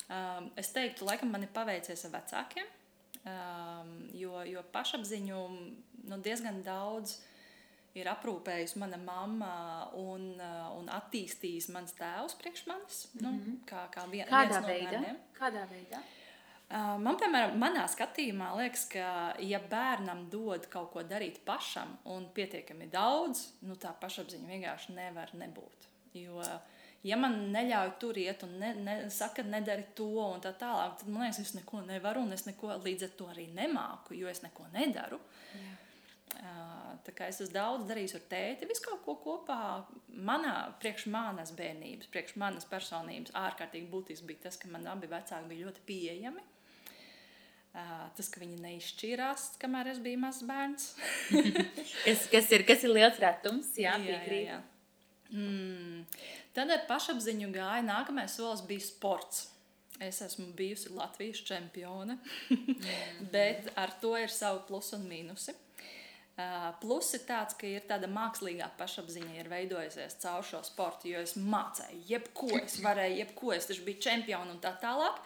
uh, 0.08 0.46
es 0.56 0.70
teiktu, 0.72 1.04
laikam 1.04 1.34
man 1.34 1.42
ir 1.42 1.52
paveicies 1.52 2.06
ar 2.06 2.14
vecākiem, 2.14 2.70
uh, 3.24 3.84
jo, 4.14 4.38
jo 4.48 4.62
pašapziņu 4.72 5.44
nu, 6.08 6.18
diezgan 6.22 6.62
daudz 6.62 7.18
ir 7.94 8.10
aprūpējusi 8.10 8.80
mana 8.82 8.98
mamma 8.98 9.54
un, 10.00 10.34
uh, 10.38 10.66
un 10.78 10.90
attīstījis 10.90 11.70
mans 11.74 11.94
tēvs 11.98 12.36
priekš 12.40 12.66
manis. 12.66 13.06
Mm 13.12 13.20
-hmm. 13.20 13.22
nu, 13.22 13.32
mhm. 13.38 13.56
kā, 13.70 13.86
kā 13.94 14.10
vien, 14.10 14.28
Kādā 14.28 14.60
veidā? 14.66 15.00
No 15.00 15.16
Kādā 15.38 15.66
veidā? 15.70 16.02
Man, 16.74 17.14
piemēram, 17.20 17.58
manā 17.60 17.84
skatījumā 17.86 18.48
liekas, 18.58 18.86
ka, 18.90 19.08
ja 19.46 19.60
bērnam 19.70 20.24
dod 20.32 20.64
kaut 20.72 20.90
ko 20.94 21.02
darīt 21.06 21.42
pašam 21.46 21.92
un 22.10 22.24
pietiekami 22.34 22.88
daudz, 22.90 23.44
nu, 23.68 23.76
tā 23.76 23.92
pašapziņa 24.00 24.48
vienkārši 24.48 24.96
nevar 24.96 25.30
nebūt. 25.38 25.86
Jo, 26.18 26.40
ja 27.06 27.18
man 27.20 27.36
neļauj 27.54 27.92
tur 28.00 28.18
iet 28.18 28.42
un 28.46 28.56
ne, 28.58 28.72
ne, 28.80 28.96
saka, 29.10 29.44
nedari 29.46 29.86
to 29.94 30.08
un 30.24 30.42
tā 30.42 30.54
tālāk, 30.58 30.98
tad 30.98 31.12
man 31.12 31.26
liekas, 31.26 31.44
es 31.44 31.54
neko 31.54 31.84
nevaru 31.86 32.24
un 32.24 32.34
es 32.34 32.46
neko 32.48 32.80
līdz 32.82 33.06
ar 33.06 33.14
to 33.20 33.30
arī 33.30 33.46
nemāku, 33.54 34.18
jo 34.18 34.32
es 34.32 34.42
neko 34.42 34.66
nedaru. 34.74 35.20
Jā. 35.54 35.72
Es 37.24 37.40
esmu 37.40 37.52
daudz 37.54 37.84
darījis 37.88 38.16
ar 38.18 38.24
tēti, 38.30 38.66
visu 38.68 38.82
kaut 38.84 39.04
ko 39.04 39.14
kopā. 39.22 39.58
Manā, 40.14 40.54
priekš 40.82 41.06
manas 41.12 41.52
bērnības, 41.56 42.10
priekš 42.12 42.36
manas 42.40 42.66
personības 42.68 43.32
ārkārtīgi 43.38 43.90
būtisks 43.92 44.26
bija 44.28 44.46
tas, 44.48 44.58
ka 44.60 44.68
man 44.72 44.86
abi 44.90 45.10
vecāki 45.10 45.50
bija 45.50 45.68
ļoti 45.68 45.86
pieejami 45.88 46.44
Tas, 48.14 48.28
ka 48.30 48.38
viņi 48.38 48.60
neizšķīrās, 48.62 49.48
kamēr 49.58 49.88
es 49.90 49.98
biju 50.02 50.20
mazs 50.22 50.44
bērns. 50.46 50.92
kas, 52.04 52.28
kas, 52.30 52.52
ir, 52.54 52.62
kas 52.68 52.84
ir 52.86 52.92
liels 52.94 53.18
retums, 53.18 53.72
jā, 53.80 53.96
jā, 53.98 54.20
jā, 54.30 54.36
jā. 54.44 54.58
Mm. 55.34 56.04
Tad 56.54 56.70
ar 56.70 56.84
pašapziņu 56.86 57.50
gāja 57.56 57.82
nākamais 57.82 58.36
solis 58.38 58.62
bija 58.68 58.84
sports. 58.86 59.48
Es 60.02 60.20
esmu 60.22 60.52
bijusi 60.54 60.92
Latvijas 60.94 61.42
čempione, 61.46 62.20
mm. 62.54 63.26
bet 63.34 63.72
ar 63.78 63.90
to 64.02 64.14
ir 64.22 64.30
savi 64.30 64.62
plusi 64.68 64.94
un 64.94 65.08
mīnusi. 65.10 65.54
Uh, 65.54 65.64
plus 66.82 67.12
ir 67.14 67.22
tāds, 67.28 67.54
ka 67.54 67.68
ir 67.68 67.84
tāda 67.86 68.08
mākslīgā 68.10 68.66
pašapziņa, 68.78 69.34
ir 69.38 69.50
veidojusies 69.52 70.18
caur 70.22 70.42
šo 70.46 70.64
sportu, 70.66 71.12
jo 71.12 71.22
es 71.22 71.36
mācīju, 71.38 72.02
jebko 72.08 72.50
es 72.58 72.80
varēju, 72.82 73.20
jebko 73.22 73.52
es 73.54 73.70
biju 73.70 74.02
čempions 74.02 74.50
un 74.50 74.62
tā 74.62 74.74
tālāk. 74.82 75.22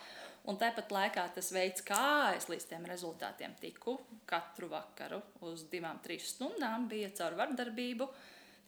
Un 0.49 0.57
tāpat 0.57 0.93
laikā 0.95 1.27
tas 1.35 1.51
veids, 1.53 1.83
kā 1.85 2.33
es 2.33 2.47
līdz 2.49 2.69
tiem 2.71 2.87
rezultātiem 2.89 3.53
tiku 3.61 3.99
katru 4.29 4.71
vakaru 4.73 5.19
uz 5.45 5.67
divām, 5.69 5.99
trīs 6.01 6.31
stundām, 6.33 6.87
bija 6.89 7.11
caur 7.19 7.37
vardarbību, 7.37 8.07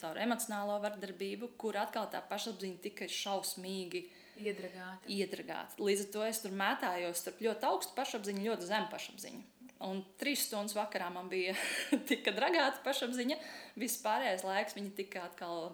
caur 0.03 0.21
emocionālo 0.21 0.77
vardarbību, 0.83 1.55
kur 1.61 1.79
atkal 1.81 2.11
tā 2.13 2.21
pašapziņa 2.29 2.83
tika 2.85 3.09
šausmīgi 3.09 4.03
iedragāta. 4.45 5.09
iedragāta. 5.09 5.81
Līdz 5.81 6.05
ar 6.05 6.13
to 6.17 6.27
es 6.27 6.43
tur 6.45 6.57
mētājos 6.61 7.25
starp 7.25 7.41
ļoti 7.47 7.69
augstu 7.71 7.97
pašapziņu, 7.97 8.45
ļoti 8.51 8.69
zemu 8.69 8.93
pašapziņu. 8.93 9.43
Un 9.89 10.03
trīs 10.21 10.43
stundas 10.45 10.75
vakarā 10.77 11.09
man 11.13 11.31
bija 11.33 11.55
tika 12.11 12.35
dragāta 12.37 12.83
pašapziņa. 12.85 13.39
Viss 13.81 14.03
pārējais 14.05 14.45
laiks 14.45 14.77
viņa 14.77 14.91
tika 14.99 15.25
atkal 15.25 15.71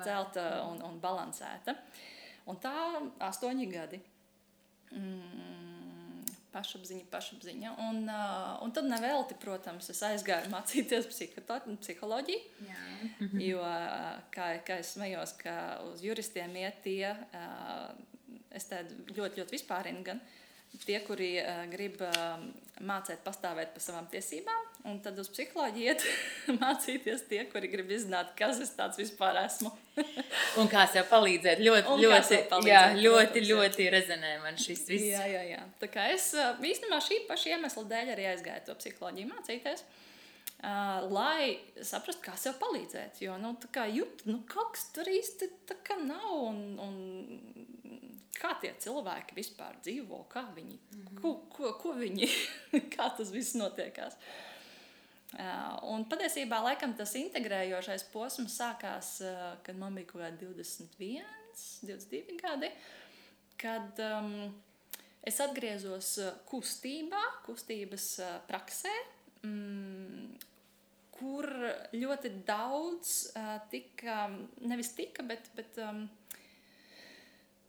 celta 0.00 0.44
un, 0.70 0.80
un 0.86 1.00
balansēta. 1.02 1.76
Un 2.48 2.60
tā 2.60 2.72
astoņi 3.24 3.66
gadi. 3.68 4.00
Mm, 4.94 6.22
pašapziņa, 6.54 7.04
pašapziņa. 7.12 7.74
Un, 7.88 8.00
uh, 8.08 8.54
un 8.64 8.72
tad 8.72 8.88
nevelti, 8.88 9.36
protams, 9.42 9.90
es 9.92 10.00
aizgāju 10.06 10.52
mācīties 10.54 11.10
psiholoģiju. 11.10 12.68
Jā. 12.70 12.86
jo, 13.50 13.66
kā, 14.32 14.48
kā 14.64 14.78
es 14.80 14.94
smējos, 14.96 15.36
ka 15.42 15.58
uz 15.90 16.00
juristiem 16.04 16.56
iet 16.62 16.80
tie, 16.86 17.12
uh, 17.12 18.40
es 18.54 18.70
tādu 18.72 18.96
ļoti, 19.12 19.42
ļoti 19.42 19.56
vispārinu 19.58 20.06
gan. 20.08 20.24
Uh, 20.24 20.40
tie, 20.82 20.98
kuri 21.06 21.36
uh, 21.38 21.64
grib 21.70 22.00
uh, 22.02 22.42
mācīt, 22.84 23.20
pastāvēt 23.24 23.72
par 23.74 23.82
savām 23.84 24.06
tiesībām, 24.10 24.62
un 24.90 24.98
tad 25.04 25.18
uz 25.22 25.30
psiholoģiju 25.32 25.92
iet 25.92 26.04
mācīties 26.62 27.26
tie, 27.30 27.42
kuri 27.52 27.70
grib 27.72 27.92
izzināt, 27.94 28.34
kas 28.38 28.60
es 28.64 28.74
tāds 28.76 28.98
vispār 29.00 29.38
esmu. 29.44 29.72
un 30.60 30.70
kā 30.72 30.86
sev 30.90 31.06
palīdzēt. 31.12 31.62
Ļoti, 31.64 31.90
un 31.94 32.02
ļoti, 32.02 32.40
palīdzēt, 32.50 32.70
jā, 32.70 32.82
ļoti, 32.98 33.28
protams, 33.28 33.50
ļoti 33.52 33.90
rezonē 33.94 34.32
man 34.42 34.58
šis 34.60 34.86
viss. 34.90 35.10
Jā, 35.12 35.26
jā, 35.30 35.44
jā. 35.54 35.60
Tā 35.82 35.90
kā 35.92 36.08
es 36.14 36.32
īstenībā 36.34 36.98
šī 37.04 37.22
paša 37.28 37.54
iemesla 37.54 37.86
dēļ 37.94 38.16
arī 38.16 38.32
aizgāju 38.32 38.66
to 38.70 38.80
psiholoģiju 38.82 39.30
mācīties. 39.30 39.86
Uh, 40.64 41.02
lai 41.12 41.58
saprastu, 41.84 42.22
kā 42.24 42.34
sev 42.40 42.54
palīdzēt. 42.60 43.18
Jo 43.20 43.34
nu, 43.40 43.52
jūt, 43.92 44.24
nu, 44.30 44.38
kaut 44.48 44.72
kas 44.76 44.86
tur 44.96 45.10
īsti 45.10 45.50
nav. 46.06 46.30
Un, 46.48 46.60
un 46.80 46.94
kā 48.38 48.54
tie 48.62 48.72
cilvēki 48.80 49.36
vispār 49.36 49.76
dzīvo, 49.82 50.24
kā 50.32 50.44
viņi, 50.56 50.78
mm 50.78 51.04
-hmm. 51.04 51.20
ko, 51.20 51.34
ko, 51.52 51.72
ko 51.80 51.94
viņi, 51.98 52.28
kā 52.94 53.08
tas 53.16 53.30
viss 53.34 53.54
notiekās. 53.58 54.18
Uh, 55.34 55.80
un 55.90 56.04
patiesībā 56.06 56.60
laikam, 56.62 56.92
tas 56.94 57.14
integrējošais 57.18 58.04
posms 58.12 58.54
sākās, 58.60 59.20
uh, 59.20 59.56
kad 59.66 59.76
man 59.76 59.94
bija 59.94 60.06
kaut 60.06 60.22
kādi 60.22 60.46
21, 60.46 61.24
22 61.82 62.36
gadi, 62.38 62.70
kad 63.58 63.98
um, 63.98 64.54
es 65.22 65.40
atgriezos 65.40 66.18
kustībā, 66.46 67.22
kustības 67.46 68.18
uh, 68.22 68.36
praksē, 68.46 68.92
um, 69.42 70.38
kur 71.14 71.50
ļoti 71.94 72.30
daudz 72.46 73.32
uh, 73.34 73.56
tika, 73.70 74.28
nevis 74.60 74.94
tika, 74.94 75.22
bet, 75.22 75.50
bet 75.56 75.78
um, 75.82 76.08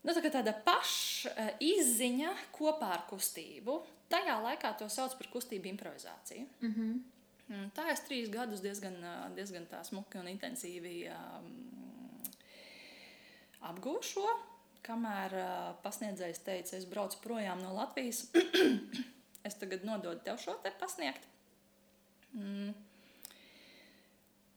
nu, 0.06 0.14
tā 0.14 0.32
tāda 0.38 0.54
pašizziņa 0.66 2.32
kopā 2.56 2.94
ar 3.00 3.04
kustību. 3.10 3.80
Tajā 4.10 4.38
laikā 4.44 4.76
to 4.80 4.88
sauc 4.92 5.18
par 5.18 5.32
kustību 5.34 5.72
improvizāciju. 5.74 6.48
Mm 6.62 6.74
-hmm. 6.76 7.70
Tā 7.78 7.92
es 7.92 8.02
trīs 8.08 8.30
gadus 8.34 8.62
diezgan, 8.62 8.98
diezgan 9.36 9.68
tā 9.70 9.84
smuki 9.84 10.18
un 10.18 10.28
intensīvi 10.28 11.10
um, 11.14 11.52
apgūšu 13.62 14.14
šo. 14.14 14.36
Kamēr 14.86 15.34
uh, 15.34 15.76
pasniedzējs 15.82 16.44
teica, 16.46 16.78
es 16.78 16.86
braucu 16.86 17.18
projām 17.24 17.62
no 17.62 17.74
Latvijas, 17.74 18.28
es 19.48 19.56
tagad 19.62 19.84
nododu 19.84 20.22
tev 20.24 20.38
šo 20.38 20.54
te 20.64 20.72
pasniegt. 20.80 21.26
Mm. 22.34 22.74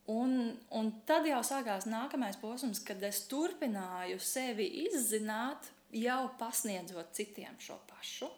Un, 0.09 0.55
un 0.73 0.91
tad 1.09 1.27
jau 1.29 1.41
sākās 1.45 1.85
nākamais 1.85 2.39
posms, 2.41 2.81
kad 2.81 3.03
es 3.05 3.27
turpināju 3.29 4.17
sevi 4.25 4.65
izzināt, 4.87 5.69
jau 5.93 6.23
pasniedzot 6.41 7.13
citiem 7.17 7.59
šo 7.61 7.77
pašu. 7.91 8.29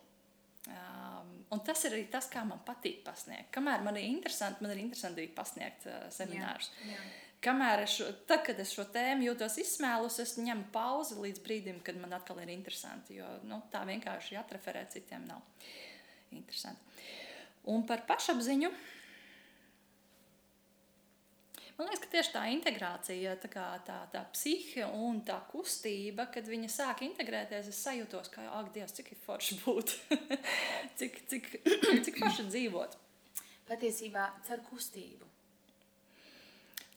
Um, 0.71 1.31
un 1.55 1.63
tas 1.67 1.81
ir 1.87 1.95
arī 1.97 2.05
tas, 2.11 2.29
kā 2.31 2.43
man 2.47 2.61
patīk 2.67 3.01
pasniegt. 3.07 3.49
Kamēr 3.55 3.83
man 3.87 3.97
ir 3.99 4.11
interesanti, 4.11 4.63
man 4.63 4.75
ir 4.75 4.83
interesanti 4.83 5.23
arī 5.23 5.31
pasniegt 5.35 5.87
uh, 5.89 6.05
seminārus. 6.15 6.73
Jā, 6.85 6.95
jā. 6.95 7.07
Kamēr 7.41 7.87
es, 7.87 7.95
šo, 7.97 8.11
tad, 8.29 8.43
kad 8.45 8.59
es 8.61 8.75
šo 8.77 8.85
tēmu 8.93 9.31
jūtos 9.31 9.57
izsmēlus, 9.63 10.19
es 10.21 10.35
ņemu 10.37 10.67
pauzi 10.75 11.17
līdz 11.17 11.41
brīdim, 11.47 11.79
kad 11.87 11.97
man 11.97 12.13
atkal 12.13 12.43
ir 12.43 12.53
interesanti. 12.53 13.17
Jo 13.17 13.31
nu, 13.49 13.63
tā 13.73 13.87
vienkārši 13.89 14.37
atreferēt 14.43 14.93
citiem 14.99 15.25
nav 15.31 15.41
interesanti. 16.37 17.01
Un 17.73 17.87
par 17.89 18.05
pašapziņu. 18.09 18.71
Man 21.81 21.89
liekas, 21.89 22.03
ka 22.05 22.09
tieši 22.13 22.33
tā 22.35 22.41
integrācija, 22.53 23.31
tā, 23.41 23.49
kā, 23.49 23.63
tā, 23.87 23.95
tā 24.13 24.21
psihe 24.35 24.85
un 25.01 25.23
tā 25.25 25.39
kustība, 25.49 26.27
kad 26.29 26.45
viņa 26.45 26.69
sāk 26.69 26.99
integrēties, 27.07 27.71
es 27.73 27.79
sajūtos, 27.87 28.29
ka, 28.35 28.43
ak, 28.59 28.67
Dievs, 28.75 28.93
cik 28.99 29.07
ir 29.15 29.21
forši 29.23 29.55
būt, 29.63 29.95
cik, 31.01 31.15
cik, 31.31 31.47
cik 32.05 32.19
forši 32.21 32.45
dzīvot. 32.51 32.99
Patiesībā 33.71 34.27
caur 34.45 34.61
kustību. 34.67 35.25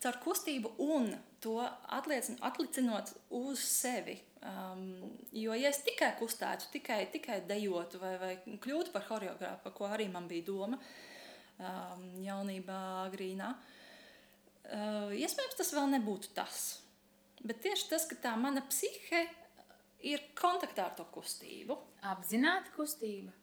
Caur 0.04 0.18
kustību 0.26 0.74
un 0.84 1.14
to 1.40 1.54
atlicinot 1.64 3.14
uz 3.40 3.64
sevi. 3.64 4.18
Um, 4.44 4.82
jo, 5.32 5.56
ja 5.56 5.72
es 5.72 5.80
tikai 5.86 6.10
kustētu, 6.20 6.68
tikai, 6.74 7.06
tikai 7.14 7.38
dejotu 7.48 8.02
vai, 8.04 8.18
vai 8.20 8.34
kļūtu 8.44 8.92
par 8.92 9.08
choreogrāfu, 9.08 9.72
ko 9.80 9.88
arī 9.96 10.10
man 10.12 10.28
bija 10.28 10.50
doma 10.50 10.76
um, 10.76 12.04
jaunībā, 12.28 12.82
agrīnā, 13.06 13.54
uh, 13.54 13.80
Uh, 14.64 15.12
iespējams, 15.20 15.60
tas 15.60 15.72
vēl 15.76 15.90
nebūtu 15.98 16.32
tas. 16.38 16.60
Bet 17.44 17.60
tieši 17.64 17.90
tas, 17.92 18.08
ka 18.08 18.16
tā 18.24 18.34
mana 18.40 18.64
psihe 18.70 19.26
ir 20.08 20.24
kontaktā 20.40 20.88
ar 20.88 20.98
to 20.98 21.06
kustību. 21.12 21.76
Apzināta 22.14 22.72
kustība. 22.76 23.34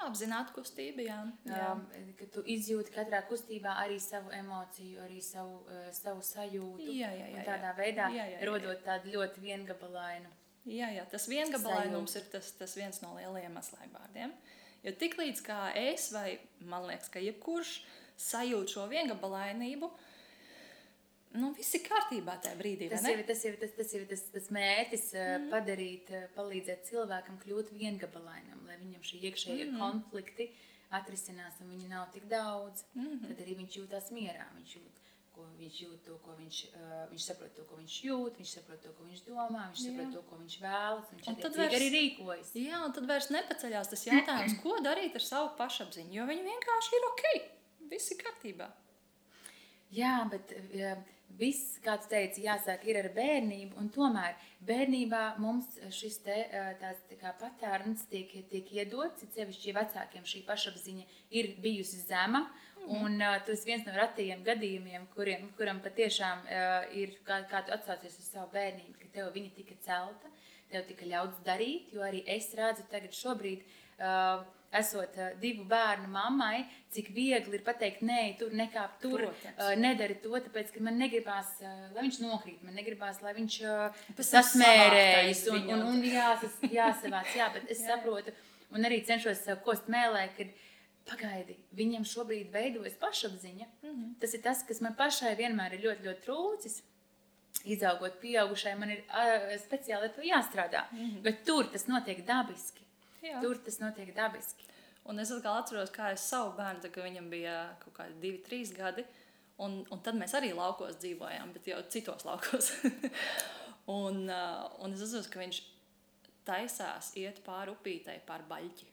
Apzināta 0.00 0.54
kustība, 0.56 1.04
jā. 1.04 1.18
jā. 1.44 1.70
Um, 1.74 1.84
ka 2.16 2.26
tu 2.32 2.42
izjūti 2.48 2.94
katrā 2.94 3.20
kustībā 3.28 3.74
arī 3.82 3.98
savu 4.00 4.32
emociju, 4.32 5.02
arī 5.04 5.20
savu, 5.22 5.60
uh, 5.68 5.88
savu 5.94 6.24
sajūtu. 6.24 6.88
Jā, 6.88 7.10
jā, 7.12 7.26
jā, 7.28 7.36
un 7.36 7.46
tādā 7.46 7.72
jā. 7.72 7.76
veidā 7.78 8.06
Jā, 8.08 8.24
jā, 8.24 8.38
jā, 8.38 8.46
rodot 8.48 8.84
tādu 8.86 9.12
ļoti 9.14 9.44
viengabalainu. 9.44 10.32
Jā, 10.68 10.90
jā, 10.92 11.04
tas 11.08 11.26
viengabalainums 11.28 12.16
ir 12.16 12.26
tas, 12.32 12.50
tas 12.56 12.74
viens 12.76 13.00
no 13.04 13.14
lielajiem 13.16 13.56
atslēgvārdiem. 13.60 14.32
Jo 14.84 14.92
tiklīdz 14.96 15.42
kā 15.44 15.60
es, 15.76 16.08
vai 16.14 16.38
man 16.64 16.86
liekas, 16.88 17.12
ka 17.12 17.20
jebkurš 17.20 17.78
sajūt 18.20 18.72
šo 18.74 18.86
viengabalainību, 18.88 19.88
nu 21.38 21.52
viss 21.56 21.76
ir 21.78 21.84
kārtībā 21.86 22.36
tajā 22.42 22.58
brīdī. 22.58 22.88
Tas 22.90 23.04
ir 23.10 23.22
tas, 23.28 23.44
ir 23.46 23.58
tas, 23.60 23.74
tas, 23.76 23.92
ir 23.98 24.06
tas, 24.10 24.24
tas 24.34 24.48
mērķis 24.54 25.06
mm. 25.14 25.50
padarīt, 25.52 26.10
uh, 26.14 26.26
palīdzēt 26.36 26.88
cilvēkam 26.90 27.38
kļūt 27.44 27.74
viengabalainam, 27.76 28.64
lai 28.66 28.80
viņam 28.80 29.04
šie 29.06 29.22
iekšējie 29.30 29.68
mm. 29.68 29.78
konflikti 29.80 30.50
atrisinās 30.96 31.60
un 31.62 31.70
viņi 31.74 31.92
nav 31.92 32.08
tik 32.14 32.26
daudz. 32.30 32.86
Mm. 32.96 33.20
Tad 33.28 33.44
arī 33.44 33.60
viņš 33.60 33.78
jūtas 33.78 34.10
mierā. 34.14 34.48
Viņš 34.56 34.74
jūt, 34.80 34.98
ko 35.36 35.46
viņš 35.60 35.78
jūt, 35.84 36.00
to, 36.08 36.16
ko 36.24 36.34
viņš, 36.40 36.58
uh, 36.72 36.98
viņš 37.12 37.28
saprot, 37.30 37.54
to, 37.56 37.64
ko 37.68 37.78
viņš 37.78 37.96
jūt, 38.08 38.40
viņš 38.40 38.56
saprot 38.58 38.82
to, 38.84 38.92
ko 38.98 39.06
viņš 39.06 39.22
domā, 39.28 39.68
viņš 39.70 39.84
saprot 39.86 40.06
Jā. 40.08 40.10
to, 40.16 40.24
ko 40.26 40.40
viņš 40.42 40.58
vēlas. 40.64 41.14
Viņš 41.14 41.30
Un 41.30 41.40
tad 41.44 41.58
vairs- 41.62 41.78
arī 41.78 41.88
rīkojas. 41.94 42.52
Jā, 42.58 42.82
un 42.88 42.96
tad 42.96 43.08
vairs 43.10 43.30
nepaceļās 43.36 43.94
tas 43.94 44.06
jautājums, 44.08 44.58
ko 44.64 44.76
darīt 44.84 45.16
ar 45.20 45.26
savu 45.28 45.54
pašapziņu. 45.60 46.16
Jo 46.18 46.28
viņi 46.28 46.46
vienkārši 46.50 46.98
ir 46.98 47.10
ok, 47.12 47.26
viss 47.94 48.10
ir 48.10 48.22
kārtībā. 48.24 48.72
Jā, 49.90 50.14
bet 50.30 50.52
uh, 50.54 51.00
viss, 51.38 51.78
kā 51.84 51.96
tu 52.00 52.10
teici, 52.12 52.44
jāsāk 52.46 52.84
ir 52.88 53.00
ar 53.00 53.10
bērnību. 53.16 53.76
Un 53.80 53.90
tomēr 53.94 54.36
bērnībā 54.66 55.22
mums 55.42 55.78
šis 55.94 56.20
te, 56.26 56.36
uh, 56.46 56.72
tāds 56.80 57.20
tā 57.20 57.32
patērns 57.40 58.06
tiek, 58.10 58.32
tiek 58.50 58.70
iedots. 58.76 59.24
it 59.24 59.34
Sevišķi 59.38 59.76
vecākiem 59.76 60.26
šī 60.26 60.44
pašapziņa 60.48 61.06
ir 61.40 61.54
bijusi 61.62 62.02
zema. 62.06 62.46
Un 62.88 63.18
uh, 63.20 63.36
tas 63.46 63.64
viens 63.68 63.84
no 63.86 63.92
retajiem 63.96 64.44
gadījumiem, 64.46 65.08
kuriem, 65.14 65.50
kuram 65.58 65.82
patiešām 65.84 66.46
uh, 66.46 66.86
ir, 66.96 67.18
kā, 67.26 67.42
kā 67.50 67.64
tu 67.66 67.74
atsaucies 67.76 68.16
uz 68.22 68.30
savu 68.30 68.48
bērnību, 68.54 68.96
ka 69.02 69.10
tev 69.18 69.34
viņa 69.34 69.52
tika 69.58 69.76
celta, 69.84 70.30
tev 70.72 70.86
tika 70.88 71.08
ļauts 71.10 71.42
darīt, 71.46 71.92
jo 71.92 72.06
arī 72.06 72.22
es 72.38 72.48
redzu 72.56 72.86
tagad 72.90 73.14
šobrīd. 73.16 73.66
Uh, 74.00 74.46
Esot 74.70 75.16
uh, 75.18 75.32
divu 75.42 75.64
bērnu 75.70 76.06
mammai, 76.12 76.60
cik 76.94 77.08
viegli 77.14 77.58
ir 77.58 77.64
pateikt, 77.66 78.04
nē, 78.06 78.36
tur 78.38 78.52
nekāp 78.54 79.00
tur, 79.02 79.24
Protams. 79.24 79.56
uh, 79.58 79.72
nedari 79.74 80.14
to, 80.22 80.30
tāpēc, 80.30 80.70
ka 80.74 80.84
man 80.86 81.00
negribās, 81.02 81.56
uh, 81.64 81.88
lai 81.94 82.04
viņš 82.06 82.20
nokrīt, 82.22 82.62
man 82.62 82.78
negribās, 82.78 83.18
lai 83.24 83.34
viņš 83.34 83.56
uh, 83.66 84.04
sasmērējas 84.14 85.42
un, 85.50 85.66
un, 85.74 85.82
un 85.90 86.06
jāsas, 86.06 86.54
jāsavāc, 86.70 87.34
jā, 87.34 87.50
bet 87.56 87.66
es 87.66 87.82
Jā. 87.82 87.96
saprotu 87.96 88.36
un 88.70 88.86
arī 88.86 89.00
cenšos 89.06 89.42
sev 89.44 89.62
kost 89.66 89.90
mēlē, 89.90 90.28
ka 90.36 90.46
pagaidi, 91.10 91.56
viņam 91.76 92.06
šobrīd 92.06 92.52
veidojas 92.54 92.94
pašapziņa. 93.00 93.66
Mm. 93.82 93.90
-hmm. 93.90 94.12
Tas 94.20 94.34
ir 94.34 94.42
tas, 94.42 94.62
kas 94.68 94.80
man 94.80 94.94
pašai 94.94 95.34
vienmēr 95.36 95.74
ir 95.74 95.86
ļoti, 95.86 96.06
ļoti 96.06 96.26
trūcis. 96.26 96.82
Izaugot 97.64 98.20
pieaugušai, 98.20 98.76
man 98.78 98.90
ir 98.94 99.02
uh, 99.08 99.50
speciāli 99.60 100.10
jāstrādā. 100.28 100.84
Mm 100.92 100.98
-hmm. 100.98 101.22
Bet 101.22 101.44
tur 101.44 101.66
tas 101.72 101.86
notiek 101.86 102.24
dabiski. 102.26 102.79
Jā. 103.24 103.40
Tur 103.42 103.58
tas 103.64 103.80
notiek 103.82 104.12
dabiski. 104.16 104.68
Un 105.10 105.20
es 105.22 105.32
atkal 105.32 105.58
atceros, 105.60 105.92
kā 105.94 106.10
es 106.14 106.24
savu 106.28 106.52
bērnu, 106.58 106.90
kad 106.92 107.04
viņam 107.04 107.30
bija 107.32 107.56
kaut 107.82 107.96
kādi 107.96 108.16
divi, 108.22 108.40
trīs 108.44 108.72
gadi. 108.76 109.04
Un, 109.60 109.82
un 109.92 110.00
tad 110.04 110.16
mēs 110.16 110.32
arī 110.36 110.52
laukos 110.56 110.96
dzīvojām, 111.02 111.52
bet 111.56 111.68
jau 111.68 111.80
citos 111.92 112.24
laukos. 112.24 112.70
un, 114.00 114.22
uh, 114.28 114.68
un 114.80 114.96
es 114.96 115.04
atceros, 115.04 115.28
ka 115.32 115.42
viņš 115.42 115.60
taisās 116.48 117.12
iet 117.20 117.42
pāri 117.44 117.74
upītei, 117.74 118.20
pāri 118.28 118.48
baļķi. 118.48 118.88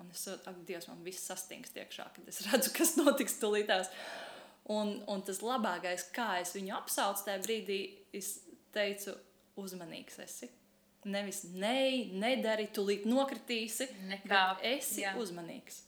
Un 0.00 0.12
es 0.12 0.24
saprotu, 0.24 0.48
ak, 0.50 0.60
Dievs, 0.68 0.88
man 0.88 1.02
viss 1.04 1.28
sastingst 1.28 1.76
iekšā, 1.76 2.06
kad 2.16 2.28
es 2.32 2.40
redzu, 2.48 2.72
kas 2.76 2.94
notiks 3.00 3.36
tulītās. 3.40 3.92
Un, 4.70 4.94
un 5.10 5.24
tas 5.26 5.40
labākais, 5.44 6.06
kā 6.14 6.38
es 6.40 6.54
viņu 6.56 6.76
apsaucu 6.76 7.26
tajā 7.26 7.40
brīdī, 7.44 7.80
es 8.16 8.38
teicu, 8.74 9.16
uzmanīgs 9.60 10.20
esi. 10.24 10.48
Nevis 11.08 11.44
nē, 11.56 12.12
nedari, 12.20 12.68
tūlīt 12.76 13.06
nokritīsi. 13.08 13.88
Nekā, 14.10 14.42
esi 14.76 15.06
jā. 15.06 15.14
uzmanīgs. 15.16 15.86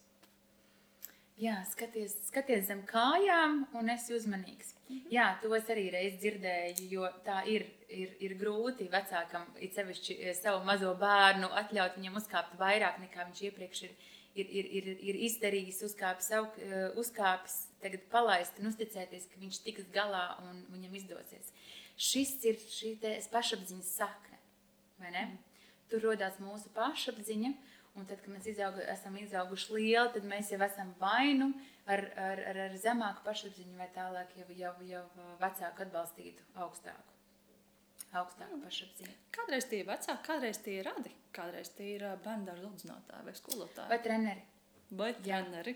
Jā, 1.41 1.55
skaties, 1.65 2.13
skaties 2.27 2.67
zem 2.67 2.83
kājām, 2.85 3.63
un 3.77 3.89
esi 3.89 4.13
uzmanīgs. 4.13 4.75
Mm 4.87 4.95
-hmm. 4.95 5.11
Jā, 5.11 5.27
to 5.41 5.55
es 5.55 5.69
arī 5.69 5.89
reiz 5.91 6.13
dzirdēju, 6.21 6.89
jo 6.89 7.09
tā 7.25 7.41
ir, 7.47 7.65
ir, 7.89 8.15
ir 8.19 8.35
grūti 8.37 8.89
vecākam, 8.89 9.45
it 9.59 9.73
sevišķi 9.73 10.17
eh, 10.19 10.35
savu 10.35 10.63
mazo 10.65 10.93
bērnu, 10.95 11.49
atļaut 11.61 11.97
viņam 11.97 12.17
uzkāpt 12.21 12.57
vairāk 12.59 12.99
nekā 12.99 13.25
viņš 13.25 13.41
iepriekš 13.41 13.83
ir, 13.83 13.95
ir, 14.35 14.47
ir, 14.49 14.65
ir, 14.65 14.87
ir 15.01 15.15
izdarījis, 15.15 15.83
uzkāpis, 15.83 16.31
aug, 16.37 16.59
eh, 16.59 16.89
uzkāpis, 16.95 17.55
tagad 17.81 18.01
palaist 18.11 18.59
un 18.59 18.67
uzticēties, 18.67 19.25
ka 19.33 19.39
viņš 19.39 19.63
tiks 19.63 19.89
galā 19.93 20.37
un 20.45 20.65
viņam 20.69 20.95
izdosies. 20.95 21.51
Šis 21.97 22.45
ir 22.45 22.55
šī 22.55 22.97
pašapziņas 23.31 23.95
sakne? 23.97 24.32
Mm. 25.11 25.61
Tur 25.91 26.05
rodās 26.07 26.39
mūsu 26.41 26.71
pašapziņa. 26.75 27.53
Un 27.93 28.07
tad, 28.09 28.23
kad 28.23 28.33
mēs 28.33 28.47
izaugu, 28.49 28.81
esam 28.89 29.17
izauguši 29.21 29.73
lieli, 29.75 30.11
tad 30.15 30.23
mēs 30.25 30.47
jau 30.49 30.57
esam 30.65 30.95
vainu 30.97 31.51
ar, 31.85 32.01
ar, 32.17 32.39
ar, 32.49 32.59
ar 32.65 32.77
zemāku 32.81 33.21
pašapziņu, 33.27 33.75
vai 33.77 33.85
tālāk 33.93 34.31
jau, 34.39 34.47
jau, 34.57 34.71
jau 34.89 35.03
vecāku 35.41 35.85
atbalstītu 35.85 36.47
augstāku, 36.63 37.13
augstāku 38.17 38.57
pašapziņu. 38.63 39.13
Kādreiz 39.37 39.69
tie 39.69 39.83
ir 39.83 39.91
vecāki, 39.91 40.25
kādreiz 40.25 40.61
tie 40.65 40.79
ir 40.79 40.89
radi, 40.89 41.13
kādreiz 41.37 41.69
tie 41.77 41.91
ir 41.99 42.07
bērnu 42.25 42.49
dārza 42.49 42.65
audzinātāji 42.71 43.29
vai 43.29 43.37
skolotāji. 43.37 43.91
Vai 43.93 44.01
treneri? 44.07 44.47
Vai 44.93 45.09
Jā. 45.25 45.39
treneri? 45.45 45.75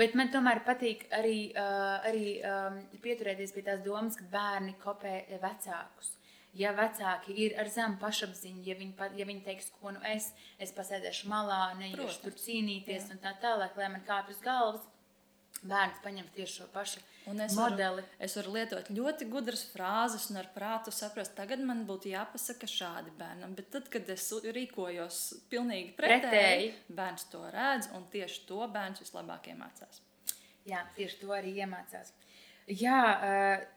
Bet 0.00 0.14
man 0.18 0.30
tomēr 0.34 0.62
patīk 0.66 1.08
arī, 1.14 1.50
uh, 1.54 2.06
arī 2.06 2.38
um, 2.46 2.80
pieturēties 3.02 3.54
pie 3.54 3.66
tās 3.66 3.82
domas, 3.84 4.18
ka 4.18 4.26
bērni 4.30 4.74
kopē 4.82 5.14
vecākus. 5.42 6.14
Ja 6.58 6.72
vecāki 6.74 7.34
ir 7.44 7.52
ar 7.62 7.68
zemu 7.70 7.98
pašapziņu, 8.02 8.62
ja 8.66 8.74
viņi, 8.74 8.94
ja 9.20 9.26
viņi 9.28 9.44
teiks, 9.46 9.68
ko 9.80 9.92
nu 9.94 10.00
es, 10.10 10.32
es 10.58 10.72
pasēdēšu 10.74 11.28
malā, 11.30 11.74
neiešu 11.78 12.24
tur 12.24 12.32
cīnīties 12.34 13.04
Jā. 13.06 13.12
un 13.14 13.20
tā 13.22 13.36
tālāk, 13.42 13.76
lai 13.78 13.86
man 13.92 14.02
kāpj 14.08 14.34
uz 14.34 14.40
galvas, 14.42 14.88
bērns 15.62 16.00
paņem 16.02 16.26
tieši 16.34 16.56
šo 16.62 16.66
pašu 16.74 17.00
Un 17.30 17.40
es 17.44 17.54
varu, 17.54 17.76
modeli. 17.76 18.02
es 18.18 18.34
varu 18.38 18.54
lietot 18.56 18.88
ļoti 18.96 19.26
gudras 19.30 19.62
frāzes 19.70 20.26
un 20.32 20.40
ar 20.40 20.48
prātu 20.54 20.90
saprast, 20.90 21.34
tagad 21.36 21.60
man 21.62 21.84
būtu 21.86 22.10
jāpasaka 22.10 22.66
šādi 22.66 23.12
bērnam. 23.18 23.54
Bet 23.54 23.70
tad, 23.70 23.88
kad 23.92 24.08
es 24.10 24.26
rīkojos 24.42 25.18
pilnīgi 25.52 25.92
pretēji, 25.98 26.24
Pretēji. 26.26 26.70
bērns 26.96 27.28
to 27.30 27.42
redz 27.54 27.90
un 27.94 28.06
tieši 28.10 28.46
to 28.48 28.62
bērns 28.74 29.02
vislabāk 29.04 29.50
iemācās. 29.52 30.00
Jā, 30.66 30.82
tieši 30.96 31.20
to 31.22 31.30
arī 31.36 31.54
iemācās. 31.62 32.10
Jā, 32.66 33.02
uh, 33.20 33.68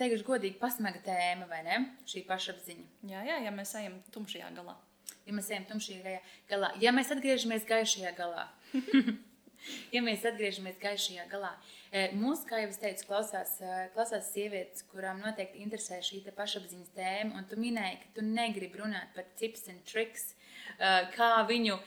teikšu 0.00 0.26
godīgi, 0.26 0.58
pasmaga 0.60 1.00
tēma, 1.04 1.46
vai 1.50 1.62
ne? 1.66 1.78
Šī 2.08 2.24
pašapziņa. 2.28 2.88
Jā, 3.12 3.22
jā, 3.28 3.38
ja 3.46 3.52
mēs 3.54 3.74
ejam 3.78 4.00
tumšajā 4.14 4.50
galā. 4.56 4.76
Ja 5.24 5.32
mēs 5.32 5.48
ejam 5.52 5.64
tumšajā 5.70 6.18
galā, 6.50 6.68
ja 6.82 6.92
mēs 6.92 7.12
atgriežamies 7.14 7.64
gaišajā 7.68 8.10
galā, 8.18 8.42
ja 9.94 10.02
mēs 10.04 10.24
atgriežamies 10.28 10.76
gaišajā 10.82 11.24
galā, 11.30 11.54
e, 11.88 12.10
mūsu, 12.20 12.44
kā 12.50 12.60
jau 12.60 12.68
es 12.68 12.80
teicu, 12.82 13.06
klausās, 13.08 13.54
e, 13.64 13.86
klausās 13.94 14.28
sievietes, 14.34 14.84
kurām 14.90 15.22
noteikti 15.24 15.64
interesē 15.64 16.02
šī 16.04 16.20
pašapziņas 16.28 16.92
tēma, 16.98 17.38
un 17.40 17.48
tu 17.48 17.56
minēji, 17.60 18.02
ka 18.02 18.12
tu 18.18 18.26
negribi 18.26 18.82
runāt 18.82 19.16
par 19.16 19.24
tips 19.40 19.64
and 19.72 19.80
tricks, 19.88 20.34
e, 20.76 20.92
kā 21.16 21.32
viņu, 21.48 21.80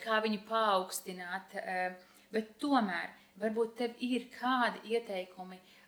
kā 0.00 0.22
viņu 0.24 0.40
paaugstināt, 0.48 1.58
bet 2.32 2.56
tomēr 2.62 3.12
varbūt 3.40 3.76
tev 3.82 4.00
ir 4.00 4.28
kādi 4.32 4.96
ieteikumi, 4.96 5.58
um, 5.60 5.81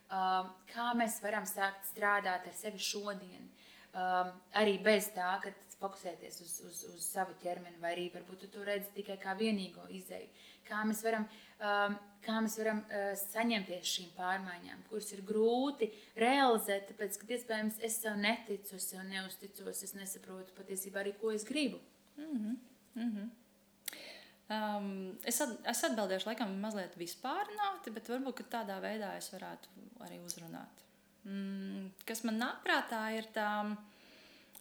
kā 0.71 0.89
mēs 0.99 1.21
varam 1.23 1.47
sākt 1.49 1.89
strādāt 1.91 2.49
ar 2.49 2.57
sevi 2.57 2.79
šodien. 2.79 3.51
Um, 3.95 4.33
arī 4.59 4.81
bez 4.83 5.13
tā, 5.15 5.37
ka 5.39 5.53
fokusēties 5.79 6.41
uz, 6.43 6.55
uz, 6.67 6.81
uz 6.91 7.05
savu 7.07 7.37
ķermeni, 7.43 7.79
vai 7.83 7.93
arī 7.95 8.09
varbūt 8.15 8.41
tu 8.43 8.49
to 8.51 8.65
redzi 8.67 8.91
tikai 8.97 9.17
kā 9.23 9.37
vienīgo 9.39 9.85
izēju. 9.95 10.27
Kā 10.67 10.81
mēs 10.89 11.05
varam, 11.05 11.29
um, 11.61 11.95
kā 12.25 12.41
mēs 12.43 12.59
varam 12.59 12.81
uh, 12.89 13.13
saņemties 13.21 13.93
šīm 13.93 14.11
pārmaiņām, 14.17 14.83
kuras 14.89 15.13
ir 15.15 15.23
grūti 15.29 15.91
realizēt, 16.19 16.89
tāpēc, 16.91 17.21
ka 17.21 17.31
iespējams 17.37 17.79
es 17.87 18.01
sev 18.03 18.19
neticu, 18.19 18.75
es 18.81 18.91
sev 18.91 19.07
neusticos, 19.13 19.85
es 19.87 19.95
nesaprotu 19.95 20.59
patiesībā 20.59 21.05
arī, 21.05 21.15
ko 21.21 21.31
es 21.37 21.47
gribu. 21.47 21.79
Um, 24.45 25.15
es, 25.25 25.39
at, 25.41 25.55
es 25.71 25.81
atbildēšu, 25.87 26.29
laikam, 26.29 26.51
mazliet 26.61 26.99
vispārināti, 27.01 27.93
bet 27.95 28.11
varbūt 28.13 28.43
tādā 28.53 28.77
veidā 28.83 29.15
es 29.17 29.31
varētu 29.33 29.85
arī 30.05 30.19
uzrunāt. 30.21 30.83
Mm, 31.25 31.87
kas 32.05 32.21
man 32.29 32.37
nāk 32.43 32.59
prātā, 32.67 33.01
ir 33.17 33.25
tā, 33.33 33.49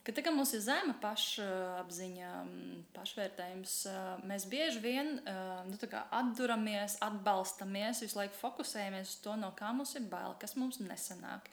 ka 0.08 0.14
tā, 0.16 0.24
mums 0.32 0.54
ir 0.56 0.62
zema 0.64 0.94
pašapziņa, 1.04 2.30
mm, 2.46 2.78
pašvērtējums. 2.96 3.74
uh, 3.92 4.22
Mēs 4.30 4.46
bieži 4.48 4.80
vien 4.86 5.18
uh, 5.20 5.66
nu, 5.68 5.76
kā 5.92 6.06
atduramies, 6.16 6.96
atbalstamies, 7.04 8.06
visu 8.06 8.22
laiku 8.22 8.40
fokusējamies 8.40 9.12
uz 9.18 9.18
to, 9.26 9.36
no 9.42 9.50
kā 9.58 9.74
mums 9.76 9.92
ir 10.00 10.08
bail, 10.08 10.38
kas 10.40 10.56
mums 10.56 10.80
nesanāk. 10.80 11.52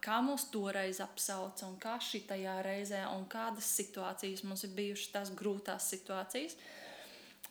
kā 0.00 0.20
mūs 0.22 0.44
toreiz 0.54 1.00
apsauca 1.02 1.66
un 1.66 1.74
kā 1.82 1.96
šī 1.98 2.20
tajā 2.28 2.52
reizē, 2.62 3.00
un 3.16 3.24
kādas 3.26 3.66
situācijas 3.76 4.44
mums 4.46 4.62
ir 4.62 4.70
bijušas 4.76 5.10
tās 5.10 5.32
grūtās 5.34 5.88
situācijas. 5.90 6.54
Uh, 6.54 6.83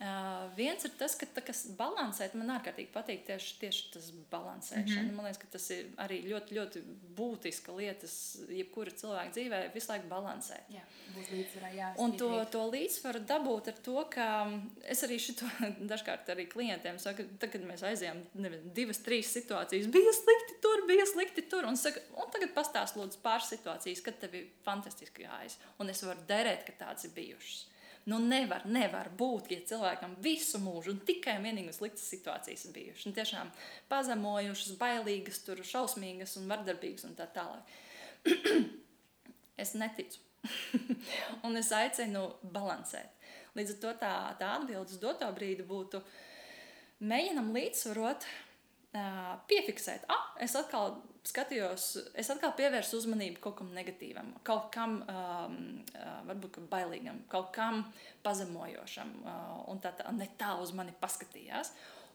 Uh, 0.02 0.48
viens 0.56 0.82
ir 0.82 0.90
tas, 0.98 1.12
ka 1.14 1.26
tas 1.38 1.60
balansēt, 1.78 2.32
man 2.34 2.48
ārkārtīgi 2.56 2.90
patīk 2.90 3.20
tieši, 3.28 3.52
tieši 3.60 3.82
tas 3.92 4.08
balansēšana. 4.32 4.86
Mm 4.90 5.10
-hmm. 5.10 5.14
Man 5.14 5.26
liekas, 5.28 5.38
ka 5.38 5.46
tas 5.52 5.68
ir 5.70 5.92
arī 6.02 6.16
ļoti, 6.26 6.54
ļoti 6.56 6.80
būtiska 7.14 7.76
lieta, 7.76 8.08
jebkura 8.50 8.90
cilvēka 8.90 9.30
dzīvē, 9.36 9.60
visu 9.74 9.92
laiku 9.92 10.08
balansēt. 10.10 10.66
Jā, 10.74 10.82
līdzsvarā. 11.14 11.92
Un 12.02 12.16
to, 12.18 12.30
to 12.50 12.64
līdzsvaru 12.70 13.20
dabūt 13.28 13.68
ar 13.68 13.78
to, 13.86 14.04
ka 14.10 14.26
es 14.82 15.02
arī 15.06 15.18
šito 15.18 15.46
dažkārt 15.92 16.28
arī 16.34 16.48
klientiem 16.50 16.98
saku, 16.98 17.28
tad, 17.38 17.52
kad 17.52 17.62
mēs 17.62 17.86
aizējām 17.86 18.24
nevien, 18.34 18.66
divas, 18.74 18.98
trīs 18.98 19.30
situācijas, 19.30 19.86
bija 19.86 20.12
slikti 20.12 20.58
tur, 20.60 20.82
bija 20.88 21.06
slikti 21.06 21.42
tur, 21.42 21.68
un, 21.70 21.76
saka, 21.76 22.02
un 22.18 22.34
tagad 22.34 22.50
pastāst 22.56 22.98
lūdzu 22.98 23.22
pāris 23.22 23.46
situācijas, 23.54 24.02
kad 24.02 24.18
tev 24.18 24.34
ir 24.34 24.50
fantastiski 24.66 25.22
gājis, 25.22 25.56
un 25.78 25.88
es 25.88 26.02
varu 26.02 26.26
derēt, 26.26 26.66
ka 26.66 26.72
tāds 26.72 27.04
ir 27.04 27.14
bijušas. 27.14 27.73
Nu, 28.10 28.18
nevar, 28.20 28.66
nevar 28.68 29.08
būt, 29.16 29.48
ja 29.54 29.62
cilvēkam 29.70 30.18
visu 30.24 30.58
mūžu 30.60 30.92
un 30.92 31.00
tikai 31.08 31.38
un 31.38 31.46
vienīgi 31.48 31.72
sliktas 31.72 32.04
situācijas 32.12 32.66
ir 32.66 32.74
bijušas. 32.74 33.06
Un 33.08 33.16
tiešām 33.16 33.52
pazemojušas, 33.88 34.74
bailīgas, 34.80 35.40
tur, 35.46 35.62
šausmīgas 35.64 36.36
un 36.40 36.50
vardarbīgas 36.52 37.08
un 37.08 37.16
tā 37.16 37.30
tālāk. 37.32 37.72
es 39.64 39.72
neticu. 39.80 40.20
un 41.46 41.56
es 41.56 41.72
aicinu 41.72 42.26
balansēt. 42.42 43.16
Līdz 43.56 43.76
ar 43.76 43.80
to 43.80 43.94
tā, 44.02 44.14
tā 44.40 44.52
atbilde 44.58 44.92
uz 44.92 45.00
doto 45.00 45.30
brīdi 45.32 45.64
būtu 45.64 46.02
mēģinam 47.08 47.52
līdzsvarot, 47.54 48.26
piefiksēt, 49.50 50.04
ah, 50.12 50.26
es 50.44 50.54
atkal 50.58 50.98
skatījos, 51.28 51.86
es 52.20 52.30
atkal 52.32 52.52
pievērsu 52.58 52.98
uzmanību 53.00 53.40
kaut 53.44 53.56
kam 53.60 53.70
negatīvam, 53.76 54.32
kaut 54.46 54.68
kam 54.74 54.98
um, 55.02 55.54
uh, 55.96 56.18
varbūt 56.28 56.60
bailīgam, 56.72 57.22
kaut 57.32 57.52
kam 57.56 57.84
pazemojošam, 58.26 59.14
uh, 59.24 59.54
un 59.72 59.80
tā, 59.84 59.94
tā 59.98 60.12
ne 60.16 60.28
tā 60.40 60.54
uz 60.62 60.74
mani 60.76 60.94
paskatījās. 61.00 61.72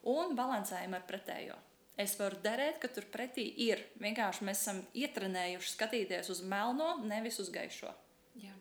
Un 0.09 0.35
balansējam 0.37 0.93
ar 0.95 1.03
pretējo. 1.07 1.57
Es 1.99 2.13
varu 2.15 2.37
derēt, 2.39 2.77
ka 2.79 2.87
tur 2.87 3.09
pretī 3.11 3.43
ir. 3.65 3.81
Vienkārši 3.99 4.45
mēs 4.47 4.61
esam 4.63 4.79
ietrenējuši 4.95 5.73
skatīties 5.73 6.31
uz 6.31 6.39
melno, 6.47 6.93
nevis 7.03 7.41
uz 7.43 7.49
gaišo. 7.51 7.91
Jā. 8.39 8.53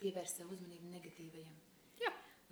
Pievērst 0.00 0.42
savu 0.42 0.56
uzmanību 0.56 0.90
negatīvajam. 0.96 1.54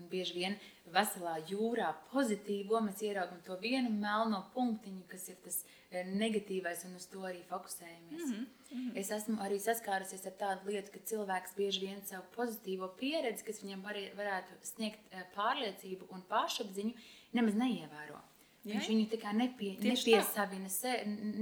Un 0.02 0.08
bieži 0.10 0.34
vien 0.34 0.56
veselā 0.94 1.36
jūrā 1.48 1.90
pozitīvo 2.12 2.80
mēs 2.86 3.02
ieraugam 3.04 3.40
to 3.46 3.56
vienu 3.60 3.90
melno 3.90 4.42
punktiņu, 4.54 5.04
kas 5.10 5.28
ir 5.32 5.38
tas 5.44 5.58
e, 5.64 6.02
negatīvais, 6.08 6.84
un 6.88 6.96
uz 6.98 7.06
to 7.12 7.24
arī 7.28 7.42
fokusējamies. 7.48 8.26
Mm 8.26 8.46
-hmm. 8.72 8.98
Es 9.00 9.10
esmu 9.10 9.36
arī 9.44 9.58
saskārusies 9.60 10.26
ar 10.26 10.36
tādu 10.44 10.70
lietu, 10.70 10.92
ka 10.92 10.98
cilvēks 11.10 11.56
bieži 11.56 11.86
vien 11.86 12.02
savu 12.06 12.24
pozitīvo 12.36 12.88
pieredzi, 13.00 13.44
kas 13.44 13.62
viņam 13.62 13.82
var, 13.82 13.96
varētu 14.16 14.52
sniegt 14.62 15.00
e, 15.10 15.24
pārliecību 15.36 16.06
un 16.10 16.22
pašapziņu, 16.28 16.92
nemaz 17.32 17.54
neievēro. 17.54 18.20
Jā, 18.62 18.76
Viņš 18.78 18.88
viņu 18.88 19.06
tā 19.10 19.18
kā 19.18 19.32
nepie, 19.34 19.72
nepiesavina, 19.82 20.68
se, 20.68 20.90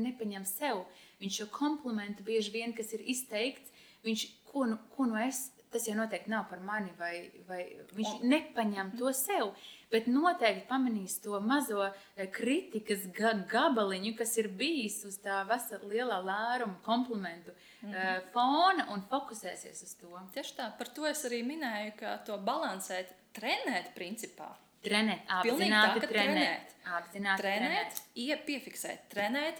nepaņem 0.06 0.44
sev. 0.44 0.86
Viņš 1.20 1.36
šo 1.42 1.46
komplimentu 1.52 2.24
bieži 2.24 2.50
vien, 2.50 2.72
kas 2.72 2.92
ir 2.92 3.00
izteikts, 3.00 3.70
viņš, 4.04 4.26
ko, 4.48 4.64
nu, 4.66 4.78
ko 4.94 5.04
nu 5.10 5.18
es 5.20 5.50
tas 5.70 5.86
jau 5.86 5.94
noteikti 5.94 6.30
nav 6.30 6.48
par 6.50 6.60
mani, 6.64 6.90
vai, 6.98 7.30
vai 7.48 7.60
viņš 7.94 8.14
un, 8.16 8.24
nepaņem 8.32 8.94
to 8.98 9.12
sev. 9.14 9.52
Bet 9.90 10.06
noteikti 10.10 10.66
pamanīs 10.68 11.16
to 11.22 11.38
mazo 11.42 11.82
eh, 11.86 12.26
kritikas 12.30 13.06
ga 13.14 13.32
gabaliņu, 13.50 14.14
kas 14.18 14.36
ir 14.42 14.50
bijis 14.58 15.00
uz 15.08 15.18
tā 15.22 15.40
vesela 15.48 15.90
lielā 15.90 16.20
lēruma 16.26 16.78
komplimentu 16.86 17.54
mm 17.82 17.92
-hmm. 17.92 18.30
fona 18.32 18.86
un 18.94 19.02
fokusēsies 19.10 19.82
uz 19.82 19.94
to. 20.00 20.20
Tieši 20.34 20.56
tā, 20.56 20.70
par 20.78 20.88
to 20.88 21.06
es 21.06 21.24
arī 21.24 21.42
minēju, 21.46 21.92
ka 21.98 22.16
to 22.26 22.38
balansēt, 22.38 23.14
trenēt 23.34 23.94
principā. 23.94 24.54
Trenēt, 24.82 25.20
apzināti 25.28 26.00
tā, 26.00 26.08
trenēt. 26.08 26.08
trenēt. 26.08 26.74
Apzināti 26.84 27.42
trenēt, 27.42 28.00
trenēt. 28.16 28.44
piefiksēt, 28.46 28.98
trenēt. 29.10 29.56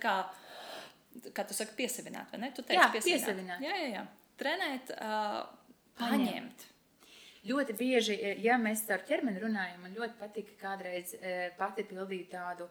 Kā, 0.00 0.30
kā 1.34 1.44
tu 1.44 1.54
saki, 1.54 1.74
piesavināt, 1.76 2.30
vai 2.32 2.40
ne? 2.40 2.50
Tu 2.50 2.62
teici, 2.62 2.78
jā, 2.78 2.90
piesavināt. 2.92 3.26
piesavināt. 3.26 3.60
Jā, 3.60 3.76
jā, 3.76 3.88
jā 3.96 4.06
trenēt, 4.40 4.92
paņemt. 6.00 6.66
Ļoti 7.48 7.74
bieži, 7.78 8.16
ja 8.44 8.58
mēs 8.60 8.82
ar 8.92 9.04
ķermeni 9.08 9.40
runājam, 9.40 9.80
man 9.84 9.94
ļoti 9.96 10.18
patika 10.20 10.56
kādreiz 10.60 11.14
pati 11.56 11.86
pildīt 11.88 12.28
tādu, 12.34 12.66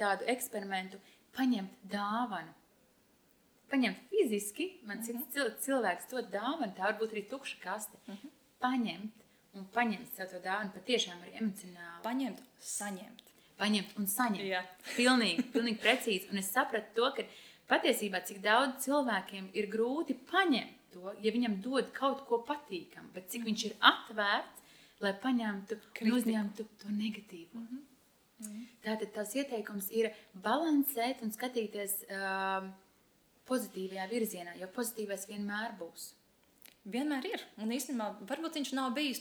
tādu 0.00 0.28
eksperimentu, 0.32 1.00
paņemt 1.36 1.82
dāvanu. 1.92 2.54
Paņemt 3.72 4.00
fiziski, 4.12 4.70
man 4.86 5.00
uh 5.00 5.04
-huh. 5.04 5.26
cits 5.34 5.66
cilvēks 5.66 6.08
to 6.08 6.22
dāvanu, 6.22 6.72
tā 6.76 6.88
varbūt 6.88 7.12
arī 7.12 7.28
tukša 7.28 7.56
kaste. 7.60 7.98
Uh 8.06 8.14
-huh. 8.14 8.30
Paņemt 8.60 9.24
un 9.54 9.66
paņemt 9.74 10.16
sev 10.16 10.30
to 10.30 10.40
dāvanu 10.44 10.72
patiešām 10.74 11.22
arī 11.22 11.32
emocionāli. 11.40 12.02
Paņemt, 12.02 12.42
saņemt. 12.60 13.22
Paņemt 13.58 13.98
un 13.98 14.06
saņemt. 14.06 14.46
Jā. 14.50 14.62
Pilnīgi, 14.96 15.42
pilnīgi 15.54 15.80
precīzi. 15.84 16.30
Un 16.30 16.38
es 16.38 16.50
sapratu 16.52 16.94
to, 16.94 17.10
ka 17.16 17.22
patiesībā 17.70 18.20
cik 18.28 18.42
daudz 18.44 18.84
cilvēkiem 18.84 19.50
ir 19.58 19.68
grūti 19.72 20.16
paņemt 20.30 20.84
to, 20.94 21.14
ja 21.22 21.32
viņam 21.34 21.58
dod 21.64 21.90
kaut 21.96 22.22
ko 22.28 22.40
patīkamu, 22.46 23.10
bet 23.14 23.30
cik 23.32 23.46
viņš 23.48 23.64
ir 23.68 23.74
atvērts, 23.92 24.62
lai 25.02 25.12
paņemtu 25.20 25.78
un 26.04 26.14
uzņemtu 26.18 26.66
to 26.82 26.92
negatīvo. 26.94 27.58
Mm 27.58 27.66
-hmm. 27.66 27.82
Mm 28.38 28.46
-hmm. 28.46 28.66
Tātad 28.84 29.12
tās 29.14 29.34
ieteikums 29.34 29.90
ir 29.90 30.12
balansēt 30.34 31.22
un 31.22 31.30
skatīties 31.30 31.92
uh, 32.10 32.68
pozitīvajā 33.48 34.08
virzienā, 34.10 34.56
jo 34.60 34.66
pozitīvais 34.66 35.28
vienmēr 35.28 35.76
būs. 35.78 36.12
Vienmēr 36.84 37.24
ir. 37.26 37.40
Un 37.56 37.70
īstenībā 37.72 38.14
varbūt 38.28 38.54
viņš 38.54 38.72
nav 38.72 38.92
bijis 38.94 39.20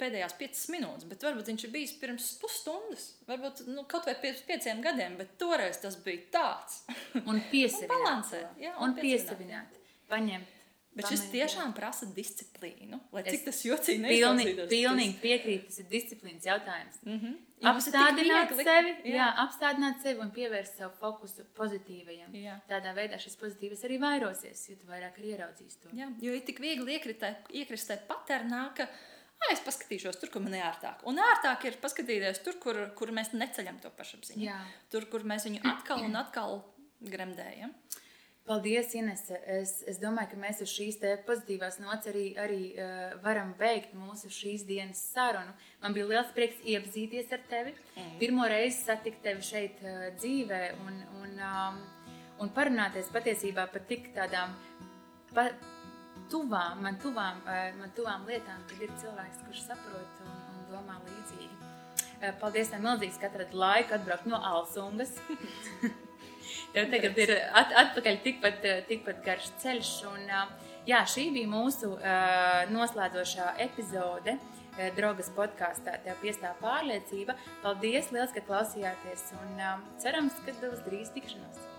pēdējās 0.00 0.36
piecas 0.40 0.62
minūtes, 0.74 1.08
bet 1.10 1.26
varbūt 1.26 1.50
viņš 1.52 1.66
ir 1.66 1.74
bijis 1.74 1.96
pirms 2.00 2.30
pusstundas, 2.42 3.10
varbūt 3.28 3.64
nu, 3.70 3.84
kaut 3.90 4.08
vai 4.08 4.16
pirms 4.22 4.44
pieciem 4.48 4.80
gadiem, 4.84 5.18
bet 5.20 5.36
toreiz 5.40 5.80
tas 5.82 5.98
bija 6.04 6.26
tāds. 6.38 6.80
Un 7.26 7.42
piesavināt. 7.52 7.90
un 7.90 7.92
balansēt. 7.96 8.48
Jā, 8.64 8.72
un, 8.78 8.88
un 8.88 8.96
piesavināt. 8.98 9.78
Paņemt 10.10 10.56
Bet 10.90 11.06
šis 11.06 11.22
tiešām 11.30 11.70
prasa 11.74 12.06
disciplīnu. 12.16 12.98
Lai 13.14 13.22
cik 13.28 13.44
tas 13.46 13.60
jocīgi 13.62 14.02
neizklausītos. 14.02 14.66
Pilnīgi 14.72 15.14
piekrītu, 15.22 15.68
tas 15.68 15.78
ir 15.82 15.86
disciplīnas 15.92 16.48
jautājums. 16.48 16.96
Mm 17.04 17.20
-hmm. 17.20 17.36
Apstādināt 17.70 18.54
sevi, 18.56 18.94
jā. 19.04 19.14
jā, 19.14 19.28
apstādināt 19.44 20.02
sevi 20.02 20.20
un 20.24 20.32
pievērst 20.34 20.80
savu 20.80 20.96
fokusu 20.98 21.44
pozitīvajam. 21.54 22.34
Jā. 22.34 22.56
Tādā 22.68 22.94
veidā 22.96 23.20
šis 23.22 23.36
pozitīvs 23.36 23.84
arī 23.86 24.00
vairosies, 24.00 24.64
jo 24.68 24.76
tu 24.80 24.88
vairāk 24.90 25.20
arī 25.20 25.36
ieraudzīsi 25.36 25.80
to. 25.82 25.94
Jā, 25.94 26.10
jo 26.20 26.34
ir 26.34 26.42
tik 26.42 26.58
viegli 26.60 26.96
iekrist 26.96 27.88
tajā 27.92 28.00
paternā, 28.08 28.64
ka 28.74 28.88
ah, 29.40 29.52
es 29.54 29.62
paskatīšos 29.66 30.20
tur, 30.20 30.32
kur 30.32 30.44
man 30.44 30.56
ir 30.56 30.66
ērtāk. 30.66 31.04
Un 31.10 31.20
ērtāk 31.22 31.66
ir 31.70 31.80
paskatīties 31.82 32.42
tur, 32.46 32.58
kur, 32.62 32.82
kur 32.98 33.14
mēs 33.16 33.32
neceļam 33.36 33.80
to 33.82 33.92
pašapziņu. 33.96 34.44
Jā. 34.44 34.60
Tur, 34.92 35.08
kur 35.12 35.26
mēs 35.28 35.48
viņu 35.48 35.64
atkal 35.72 36.06
un 36.06 36.20
atkal 36.20 36.60
gremdējam. 37.00 37.74
Paldies, 38.50 38.94
Inese. 38.98 39.36
Es, 39.46 39.76
es 39.86 40.00
domāju, 40.02 40.32
ka 40.32 40.38
mēs 40.40 40.62
uz 40.64 40.70
šīs 40.72 40.96
pozitīvās 41.26 41.76
nots 41.78 42.08
arī, 42.10 42.24
arī 42.40 42.62
uh, 42.72 43.12
varam 43.22 43.52
beigt 43.58 43.92
mūsu 43.94 44.30
šīs 44.32 44.64
dienas 44.66 45.02
sarunu. 45.12 45.52
Man 45.82 45.94
bija 45.94 46.08
liels 46.08 46.32
prieks 46.34 46.58
iepazīties 46.66 47.30
ar 47.36 47.44
tevi. 47.52 47.76
Mm. 47.94 48.16
Pirmo 48.18 48.48
reizi 48.50 48.80
satikt 48.80 49.22
tevi 49.22 49.46
šeit 49.46 49.84
uh, 49.84 50.08
dzīvē 50.16 50.62
un, 50.82 50.98
un, 51.20 51.36
um, 51.46 51.78
un 52.42 52.50
parunāties 52.56 53.12
patiesībā 53.14 53.68
par 53.70 53.86
tik 53.86 54.10
tādām 54.16 54.56
pa, 55.30 55.50
tuvām, 56.30 56.82
man 56.84 56.98
tuvām, 57.02 57.40
uh, 57.46 57.70
man 57.78 57.92
tuvām 57.96 58.26
lietām, 58.28 58.62
kad 58.70 58.84
ir 58.84 58.92
cilvēks, 59.00 59.42
kurš 59.46 59.64
saprot 59.68 60.22
un, 60.24 60.36
un 60.54 60.68
domā 60.70 60.98
līdzīgi. 61.06 61.50
Uh, 62.20 62.30
paldies, 62.42 62.72
milzīgs, 62.82 63.18
ka 63.20 63.30
atradi 63.30 63.58
laiku 63.58 63.96
atbraukt 63.96 64.28
no 64.30 64.40
Alsungas. 64.52 65.16
Tev 66.74 66.90
tagad 66.92 67.18
ir 67.18 67.34
at, 67.38 67.74
atpakaļ 67.84 68.20
tikpat, 68.24 68.66
tikpat 68.88 69.24
garš 69.26 69.50
ceļš. 69.62 69.90
Un, 70.10 70.28
jā, 70.86 71.00
šī 71.14 71.28
bija 71.34 71.50
mūsu 71.50 71.92
noslēdzošā 72.70 73.54
epizode. 73.66 74.36
Drogas 74.96 75.28
podkāstā 75.34 75.96
tev 76.04 76.18
piestāv 76.22 76.58
pārliecība. 76.62 77.34
Paldies, 77.64 78.12
liels, 78.14 78.34
ka 78.34 78.44
klausījāties 78.46 79.26
un 79.42 79.60
cerams, 80.02 80.38
ka 80.46 80.54
uz 80.70 80.86
drīz 80.86 81.10
tikšanos! 81.16 81.69